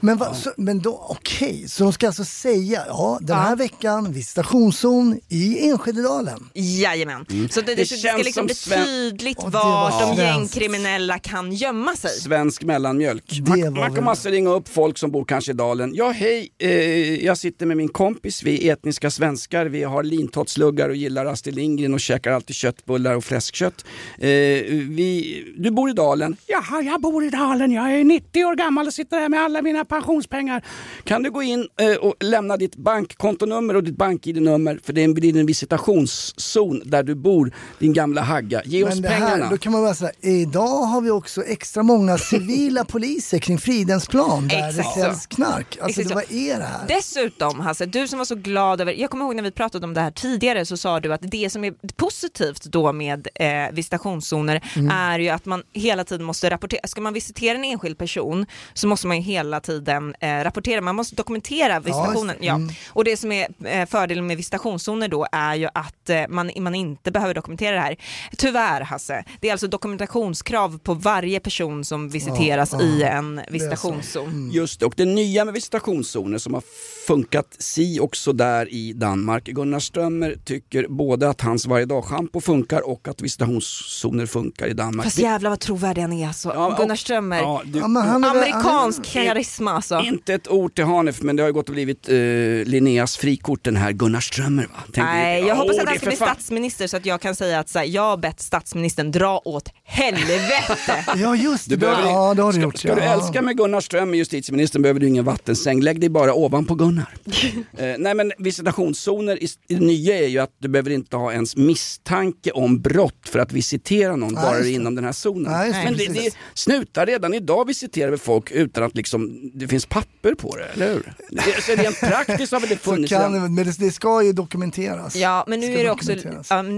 [0.00, 4.12] Men, va, så, men då, okej, så de ska alltså säga, ja den här veckan
[4.12, 6.48] visitationszon i Enskededalen.
[6.54, 7.26] Jajamän.
[7.30, 7.48] Mm.
[7.48, 9.50] Så det, det, Det det ska känns liksom som bli tydligt var
[9.90, 12.10] vart de gängkriminella kan gömma sig.
[12.10, 13.24] Svensk mellanmjölk.
[13.28, 15.94] Det Man, man väl- kan alltså ringa upp folk som bor kanske i dalen.
[15.94, 20.88] Ja hej, eh, jag sitter med min kompis, vi är etniska svenskar, vi har lintotsluggar
[20.88, 23.84] och gillar Astrid Lindgren och käkar alltid köttbullar och fläskkött.
[24.18, 26.36] Eh, vi, du bor i dalen?
[26.46, 29.62] Jaha, jag bor i dalen, jag är 90 år gammal och sitter här med alla
[29.62, 30.62] mina pensionspengar.
[31.04, 35.36] Kan du gå in eh, och lämna ditt bankkontonummer och ditt bank-id-nummer för det blir
[35.36, 38.62] en visitationszon där du bor, din gamla hagga.
[38.64, 39.44] Ge oss Men det pengarna.
[39.44, 43.58] här, då kan man bara säga, idag har vi också extra många civila poliser kring
[43.58, 45.78] Fridhemsplan där Exakt det säljs knark.
[45.80, 46.86] Alltså Exakt det, vad är det här?
[46.88, 49.94] Dessutom Hasse, du som var så glad över, jag kommer ihåg när vi pratade om
[49.94, 54.62] det här tidigare så sa du att det som är positivt då med eh, visitationszoner
[54.76, 54.90] Mm.
[54.90, 58.88] är ju att man hela tiden måste rapportera, ska man visitera en enskild person så
[58.88, 59.75] måste man ju hela tiden
[60.20, 62.36] eh, rapportera, man måste dokumentera visitationen.
[62.40, 62.68] Ja, Mm.
[62.88, 66.74] Och det som är eh, fördelen med visitationszoner då är ju att eh, man, man
[66.74, 67.96] inte behöver dokumentera det här.
[68.36, 74.26] Tyvärr Hasse, det är alltså dokumentationskrav på varje person som visiteras Ja, i en visitationszon.
[74.28, 74.50] Mm.
[74.50, 76.62] Just det, och det nya med visitationszoner som har
[77.06, 79.44] funkat si också där i Danmark.
[79.44, 85.04] Gunnar Strömmer tycker både att hans varje dag-schampo funkar och att visitationszoner funkar i Danmark.
[85.06, 86.52] Fast jävlar vad trovärdig han är alltså.
[86.54, 87.38] Ja, och- Gunnar Strömmer.
[87.38, 90.00] Ja, du- Ja, han är Amerikansk han är- karisma alltså.
[90.00, 92.16] Inte ett ord till Hanef men det har ju gått och blivit eh,
[92.64, 94.80] Linneas frikort den här Gunnar Strömmer va?
[94.82, 97.74] Tänkte Nej, jag hoppas att han ska bli statsminister så att jag kan säga att
[97.74, 101.04] här, jag har bett statsministern dra åt helvete.
[101.16, 102.76] Ja just det, Du behöver, ja det har du ska, gjort.
[102.78, 102.94] ska ja.
[102.94, 105.80] du älska med Gunnar Strömmer, justitieministern, behöver du ingen vattensäng.
[105.82, 107.14] Lägg dig bara ovanpå Gunnar.
[107.78, 111.56] eh, nej men visitationszoner i, i nya är ju att du behöver inte ha ens
[111.56, 115.52] misstanke om brott för att visitera någon Nej, bara inom den här zonen.
[115.52, 119.86] Nej, men det, det snutar redan idag visiterar vi folk utan att liksom, det finns
[119.86, 121.12] papper på det, eller hur?
[121.30, 123.32] Det, så rent praktiskt har väl det Så funnits kan, redan.
[123.32, 125.16] det- men det, det ska ju dokumenteras.
[125.16, 126.12] Ja, men nu Ska är det också,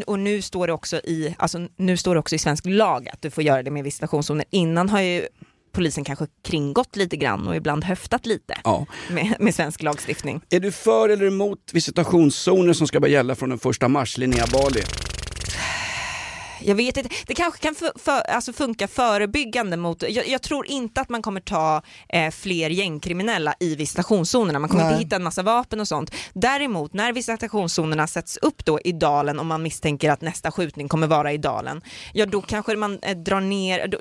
[0.07, 3.23] och nu står det också i, alltså nu står det också i svensk lag att
[3.23, 4.45] du får göra det med visitationszoner.
[4.51, 5.27] Innan har ju
[5.73, 8.87] polisen kanske kringgått lite grann och ibland höftat lite Ja.
[9.11, 10.41] med, med svensk lagstiftning.
[10.51, 14.47] Är du för eller emot visitationszoner som ska börja gälla från den första mars, Linnea
[14.53, 14.81] Bali?
[16.61, 20.67] Jag vet inte, det kanske kan för, för, alltså funka förebyggande mot, jag, jag tror
[20.67, 24.93] inte att man kommer ta eh, fler gängkriminella i visitationszonerna, man kommer Nej.
[24.93, 26.11] inte hitta en massa vapen och sånt.
[26.33, 31.07] Däremot när visitationszonerna sätts upp då i dalen om man misstänker att nästa skjutning kommer
[31.07, 31.81] vara i dalen,
[32.13, 33.99] ja då kanske man eh, drar ner, då,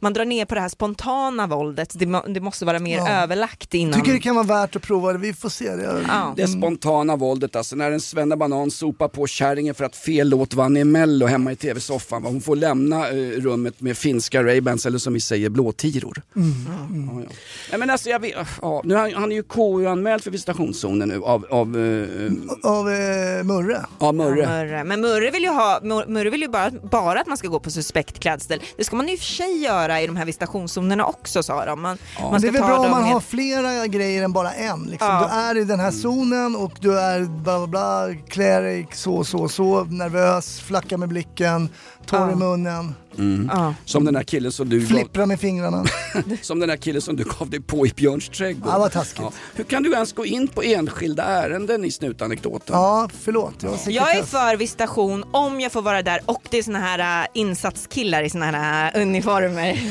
[0.00, 3.08] man drar ner på det här spontana våldet, det, det måste vara mer Ja.
[3.08, 4.00] överlagt innan.
[4.00, 5.76] Tycker det kan vara värt att prova det, vi får se.
[5.76, 6.04] Det.
[6.08, 6.34] Ja.
[6.36, 10.76] Det spontana våldet alltså, när en svennebanan sopar på kärringen för att fel låt vann
[10.76, 11.99] i mello hemma i tv-soffan.
[12.00, 12.24] Soffan.
[12.24, 16.22] Hon får lämna eh, rummet med finska Ray-Bans eller som vi säger blåtiror.
[16.36, 16.50] Mm.
[16.68, 17.28] Ja, ja.
[17.70, 21.22] Nej, men alltså, jag vet, ja, nu, har- han är ju KU-anmäld för visitationszonen nu
[21.22, 23.84] av, av eh, Av eh, Murre.
[24.00, 24.46] ja, Murre.
[24.46, 24.84] Murre.
[24.84, 27.60] Men Murre vill ju, ha, Mur- Murre vill ju bara, bara att man ska gå
[27.60, 28.60] på suspekt klädsel.
[28.76, 31.64] Det ska man ju i och för sig göra i de här visitationszonerna också sa
[31.64, 31.82] de.
[31.82, 34.52] Man, man det ska är väl ta bra om man har flera grejer än bara
[34.52, 34.82] en.
[34.82, 35.08] Liksom.
[35.08, 35.28] Ja.
[35.32, 39.24] Du är i den här zonen och du är bla bla bla, klär dig så
[39.24, 41.68] så så, nervös, flackar med blicken,
[42.06, 43.50] torr i munnen, Mm.
[43.84, 45.84] Som den här killen som du gav, flipprar med fingrarna.
[46.42, 48.72] som den här killen som du gav dig på i Björns trädgård.
[48.72, 49.24] Ja, vad taskigt.
[49.54, 52.76] Hur kan du ens gå in på enskilda ärenden i snutanekdoten?
[52.76, 53.54] Ja, förlåt.
[53.62, 57.22] Jag, Jag är för visitation om jag får vara där och det är såna här
[57.22, 59.80] äh, insatskillar i såna här äh, uniformer.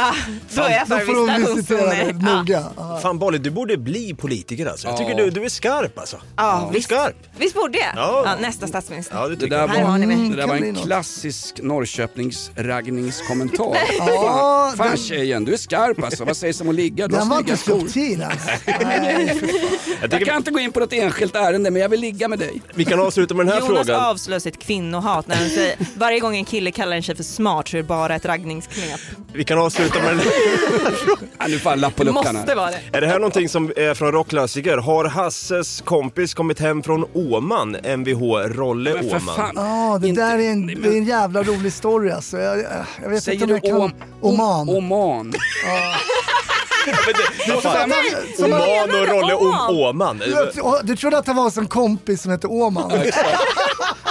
[0.00, 0.14] Ah,
[0.54, 2.04] då är jag Då för får visitera visitationszoner.
[2.04, 2.36] dig Ja.
[2.36, 2.64] noga.
[2.76, 2.98] Ja.
[3.02, 4.88] Fan Bolly, du borde bli politiker alltså.
[4.88, 5.16] Jag tycker Ja.
[5.24, 6.16] du, du är skarp alltså.
[6.36, 6.84] Ja, visst.
[6.88, 7.16] skarp.
[7.38, 7.88] Visst borde jag?
[7.96, 8.22] Ja.
[8.26, 9.16] Ja, nästa statsminister.
[9.16, 10.82] Ja, det Det där var, det där var en något.
[10.84, 12.57] klassisk Norrköpingsraggningskommentar.
[13.98, 16.24] Ja, fan, fan den- tjejen, du är skarp alltså.
[16.24, 17.08] Vad sägs om att ligga?
[17.08, 20.08] Du Den var inte subtil för fan.
[20.10, 22.62] Jag kan inte gå in på något enskilt ärende men jag vill ligga med dig.
[22.74, 24.04] Vi kan avsluta med den här Jonas frågan.
[24.04, 27.68] avslöjar sitt kvinnohat när han säger varje gång en kille kallar en tjej för smart
[27.68, 29.00] så är det bara ett raggningsknep.
[29.32, 30.20] Vi kan avsluta med den
[31.38, 32.54] Ja, nu får han lapp på luckan Måste här.
[32.56, 32.96] vara det.
[32.96, 34.76] Är det här någonting som är från rockklassiker?
[34.76, 37.76] Har Hasses kompis kommit hem från Åman?
[37.84, 39.20] Mvh Rolle Åman.
[39.20, 39.52] fan.
[39.56, 42.36] Ja, det Inte- där är en, det är en jävla rolig story alltså.
[42.56, 43.82] Jag, jag, vet Säger inte om du jag kan...
[43.82, 44.68] om, Oman.
[44.68, 45.34] Oman.
[45.66, 46.47] Vad
[48.38, 50.22] Oman och Rolle Om- Åman.
[50.82, 52.92] Du trodde att det var en kompis som hette Åman?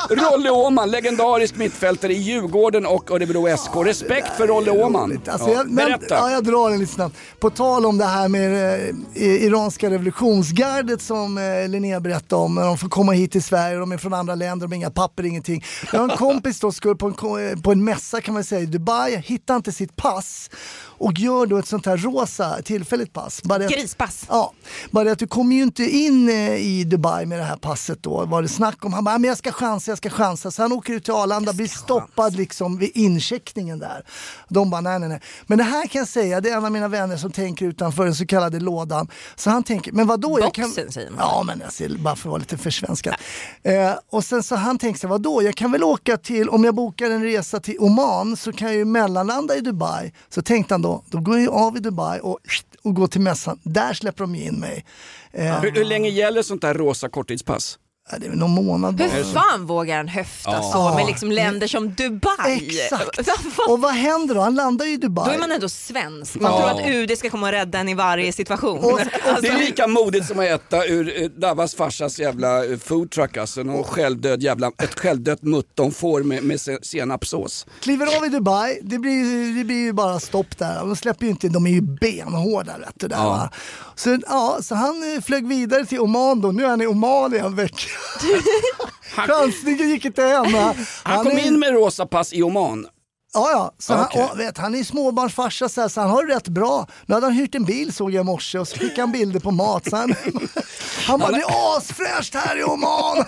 [0.10, 3.76] Rolle Åman, legendarisk mittfältare i Djurgården och Örebro SK.
[3.86, 5.22] Respekt för Rolle Åman.
[5.28, 6.16] Alltså Ja, jag, men, Berätta.
[6.16, 7.16] ja, jag drar den lite snabbt.
[7.40, 8.74] På tal om det här med
[9.16, 12.56] eh, iranska revolutionsgardet som eh, Linnea berättade om.
[12.56, 14.90] När de får komma hit till Sverige, de är från andra länder, de har inga
[14.92, 15.64] papper, ingenting.
[15.92, 18.62] Jag har en kompis då, skulle på en, eh, på en mässa kan man säga
[18.62, 20.50] i Dubai, hittar inte sitt pass
[20.98, 23.44] och gör då ett sånt här rosa tillfälligt pass.
[23.44, 24.26] Bara att- Grispass.
[24.30, 24.54] Ja,
[24.92, 28.26] bara att du kommer ju inte in eh, i Dubai med det här passet då,
[28.26, 28.94] var det snack om.
[28.94, 30.52] Han bara, "Ja, men jag ska chansa, jag ska chansa.
[30.52, 34.04] Så han åker ut till Arlanda, blir stoppad liksom vid incheckningen där.
[34.50, 35.22] De bara, nej nej nej.
[35.48, 38.06] Men det här kan jag säga, det är en av mina vänner som tänker utanför
[38.06, 39.08] den så kallade lådan.
[39.36, 40.40] Så han tänker, men vadå?
[40.40, 40.70] Jag kan...
[40.70, 41.20] Boxen säger man.
[41.20, 43.16] Ja, men jag ser, bara för att vara lite försvenskad.
[43.64, 45.44] Eh, och sen så han tänkte sig, vadå?
[45.44, 48.78] Jag kan väl åka till, om jag bokar en resa till Oman så kan jag
[48.78, 50.14] ju mellanlanda i Dubai.
[50.30, 52.40] Så tänkte han då, då går jag av i Dubai och,
[52.84, 53.60] och går till mässan.
[53.64, 54.86] Där släpper de in mig.
[55.32, 57.80] Hur, hur länge gäller sånt där rosa korttidspass?
[58.20, 59.08] Det är någon månad bara.
[59.08, 60.72] Hur fan vågar han höfta Ja.
[60.74, 62.68] så med liksom länder som Dubai?
[62.70, 63.20] Exakt.
[63.70, 64.42] Och vad händer då?
[64.42, 65.26] Han landar ju i Dubai.
[65.28, 66.36] Då är man ändå svensk.
[66.36, 66.58] Man Ja.
[66.60, 68.78] tror att UD ska komma och rädda en i varje situation.
[68.80, 72.78] Och- Alltså, Det är lika modigt som att äta ur eh, Davas farsas jävla eh,
[72.78, 73.64] foodtruck alltså.
[73.64, 77.66] Någon självdöd jävla, ett självdött muttonfår med, med se- senapssås.
[77.82, 80.76] Kliver av i Dubai, det blir, ju- det blir ju bara stopp där.
[80.80, 83.30] De släpper ju inte, de är ju benhårda vet du, där, Ja.
[83.30, 83.50] va?
[83.96, 87.34] Så, ja, så han eh, flög vidare till Oman då, nu är han i Oman
[87.36, 87.90] i en vecka.
[89.16, 90.52] Chansningen gick inte hem.
[90.54, 90.76] va?
[91.04, 92.88] Han kom in med rosa pass i Oman.
[93.34, 93.72] Ja, ja.
[93.80, 94.22] Så Okej.
[94.22, 96.88] han, och, vet, han är småbarnsfarsa så, här, så han har det rätt bra.
[97.06, 99.40] Nu hade han hyrt en bil såg jag i morse och så fick han bilder
[99.40, 99.90] på mat.
[99.90, 100.16] Så han,
[101.08, 103.18] han bara, det är asfräscht här i Oman!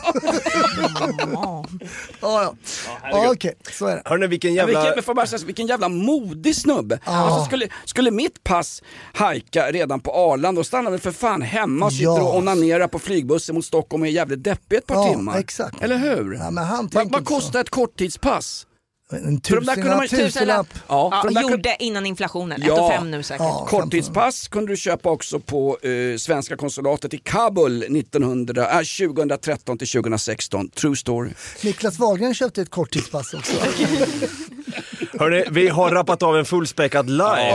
[1.33, 1.65] ja,
[2.21, 2.53] ja.
[3.11, 4.01] ja Okej, så är det.
[4.05, 4.83] Hörni, vilken Ja, jävla...
[4.85, 6.99] Vilken, får bara säga, så, vilken jävla modig snubbe.
[7.03, 8.81] Alltså, skulle, skulle mitt pass
[9.13, 12.21] hajka redan på Arlanda och stannar väl för fan hemma och sitter Ja.
[12.21, 15.37] och onanerar på flygbussen mot Stockholm och är jävligt deppig ett par Ja, timmar.
[15.39, 15.81] exakt.
[15.81, 16.33] Eller hur?
[16.33, 18.65] Ja, men han vad kostar ett korttidspass?
[19.11, 20.09] En tusenlapp.
[20.09, 20.67] tusenlapp.
[20.73, 22.61] Ja, ja, för de där kunde- gjorde innan inflationen.
[22.65, 22.73] Ja.
[22.73, 23.41] 1 och 5 nu säkert.
[23.45, 23.65] Ja.
[23.69, 29.87] Korttidspass kunde du köpa också på eh, svenska konsulatet i Kabul 1900, äh, 2013 till
[29.87, 30.69] 2016.
[30.69, 31.29] True story.
[31.63, 33.53] Niklas Wahlgren köpte ett korttidspass också.
[35.19, 37.51] Hörni, vi har rappat av en fullspäckad live.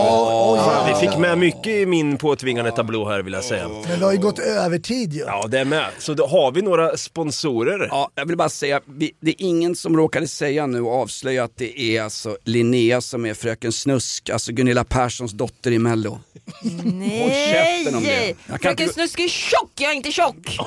[0.64, 3.68] Fan, vi fick med mycket i min påtvingade tablå här vill jag säga.
[3.68, 5.20] Men vi har ju gått övertid ju.
[5.20, 5.86] Ja, det är med.
[5.98, 7.88] Så då har vi några sponsorer.
[7.90, 11.44] Ja, jag vill bara säga, vi, det är ingen som råkade säga nu och avslöja
[11.44, 16.18] att det är alltså Linnea som är fröken Snusk, alltså Gunilla Perssons dotter i Mello.
[16.62, 18.08] Käften om det.
[18.08, 18.36] Nej!
[18.46, 20.36] Jag kan Fröken inte- Snusk är tjock, jag är inte tjock!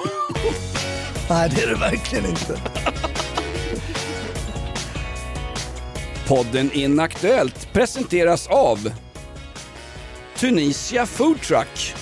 [1.30, 2.58] Nej, det är det verkligen inte.
[6.28, 8.92] Podden Inaktuellt presenteras av
[10.38, 11.96] Tunisia Food Truck.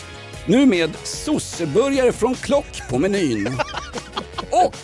[0.46, 3.60] Nu med sosseburgare från Klock på menyn.
[4.52, 4.76] Och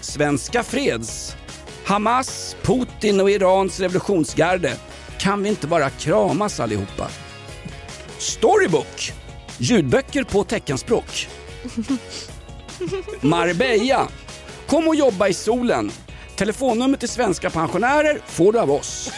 [0.00, 1.36] Svenska Freds.
[1.84, 4.76] Hamas, Putin och Irans revolutionsgarde.
[5.18, 7.08] Kan vi inte bara kramas allihopa?
[8.18, 9.12] Storybook.
[9.58, 11.28] Ljudböcker på teckenspråk.
[13.20, 14.08] Marbella.
[14.66, 15.90] Kom och jobba i solen.
[16.40, 19.12] Telefonnummer till svenska pensionärer får du av oss.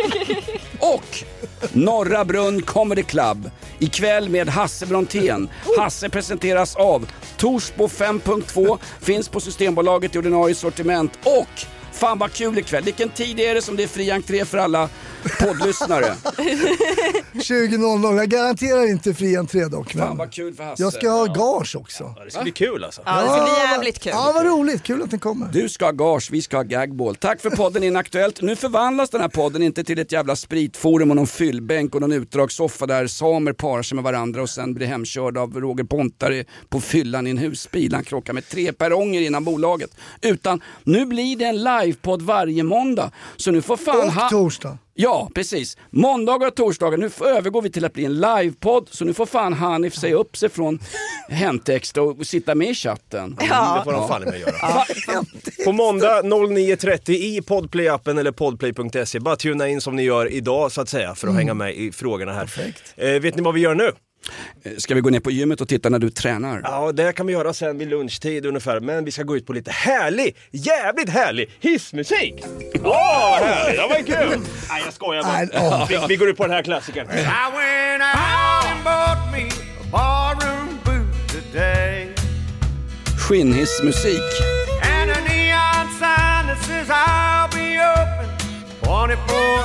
[0.78, 1.24] Och
[1.72, 5.48] Norra Brunn Comedy Club ikväll med Hasse Brontén.
[5.78, 12.58] Hasse presenteras av Torsbo 5.2, finns på Systembolaget i ordinarie sortiment och Fan vad kul
[12.58, 12.84] ikväll.
[12.84, 14.88] Vilken tid är det som det är fri entré för alla
[15.40, 16.04] poddlyssnare?
[17.32, 19.94] 20.00, jag garanterar inte fri entré dock.
[19.94, 20.82] Men Fan vad kul för Hasse.
[20.82, 22.14] jag ska ha gage också.
[22.24, 23.02] Det ska bli kul alltså.
[23.06, 24.12] Ja, det ska bli jävligt kul.
[24.16, 24.82] Ja, vad roligt.
[24.82, 25.48] Kul att ni kommer.
[25.52, 27.14] Du ska ha gage, vi ska ha gagball.
[27.16, 28.42] Tack för podden Inaktuellt.
[28.42, 32.12] Nu förvandlas den här podden inte till ett jävla spritforum och någon fyllbänk och någon
[32.12, 36.80] utdragssoffa där samer parar sig med varandra och sen blir hemkörda av Roger Pontare på
[36.80, 37.94] fyllan i en husbil.
[37.94, 39.90] Han krockar med tre perronger innan bolaget.
[40.22, 43.10] Utan nu blir det en livepodd varje måndag.
[43.36, 44.08] Så nu får fan...
[44.24, 44.78] Och torsdag.
[44.96, 45.76] Ja, precis.
[45.90, 48.88] Måndagar och torsdagar, nu övergår vi till att bli en livepodd.
[48.90, 50.78] Så nu får fan Hanif säga upp sig från
[51.28, 53.36] hemtext och sitta med i chatten.
[53.40, 54.84] Det får de fan i mig göra.
[55.64, 59.20] På måndag 09.30 i Podplay-appen eller podplay.se.
[59.20, 61.36] Bara tuna in som ni gör idag så att säga för att Mm.
[61.36, 62.48] hänga med i frågorna här.
[62.96, 63.92] Eh, vet ni vad vi gör nu?
[64.78, 66.60] Ska vi gå ner på gymmet och titta när du tränar?
[66.64, 68.80] Ja, det kan vi göra sen vid lunchtid ungefär.
[68.80, 72.34] Men vi ska gå ut på lite härlig, jävligt härlig hissmusik!
[72.74, 73.80] Åh, vad härligt!
[73.80, 74.40] Det var kul!
[74.68, 75.86] Nej, jag skojar bara.
[75.86, 77.06] Vi, vi går ut på den här klassikern.
[77.10, 79.48] I went out and bought me
[79.80, 82.08] a barroom boot today.
[83.18, 84.22] Skinnhissmusik.
[84.82, 88.28] And a neon sign that says I'll be open
[88.82, 89.16] 24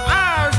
[0.08, 0.56] hours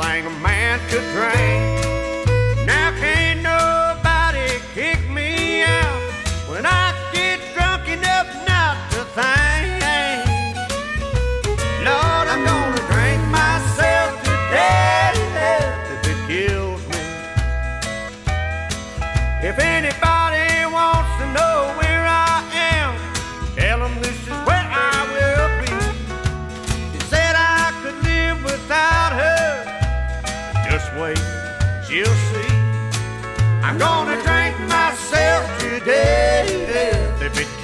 [0.00, 1.67] thing a man could drink.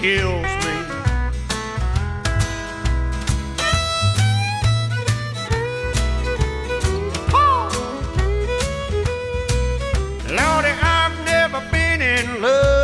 [0.04, 0.74] Kills me.
[10.36, 12.83] Lordy, I've never been in love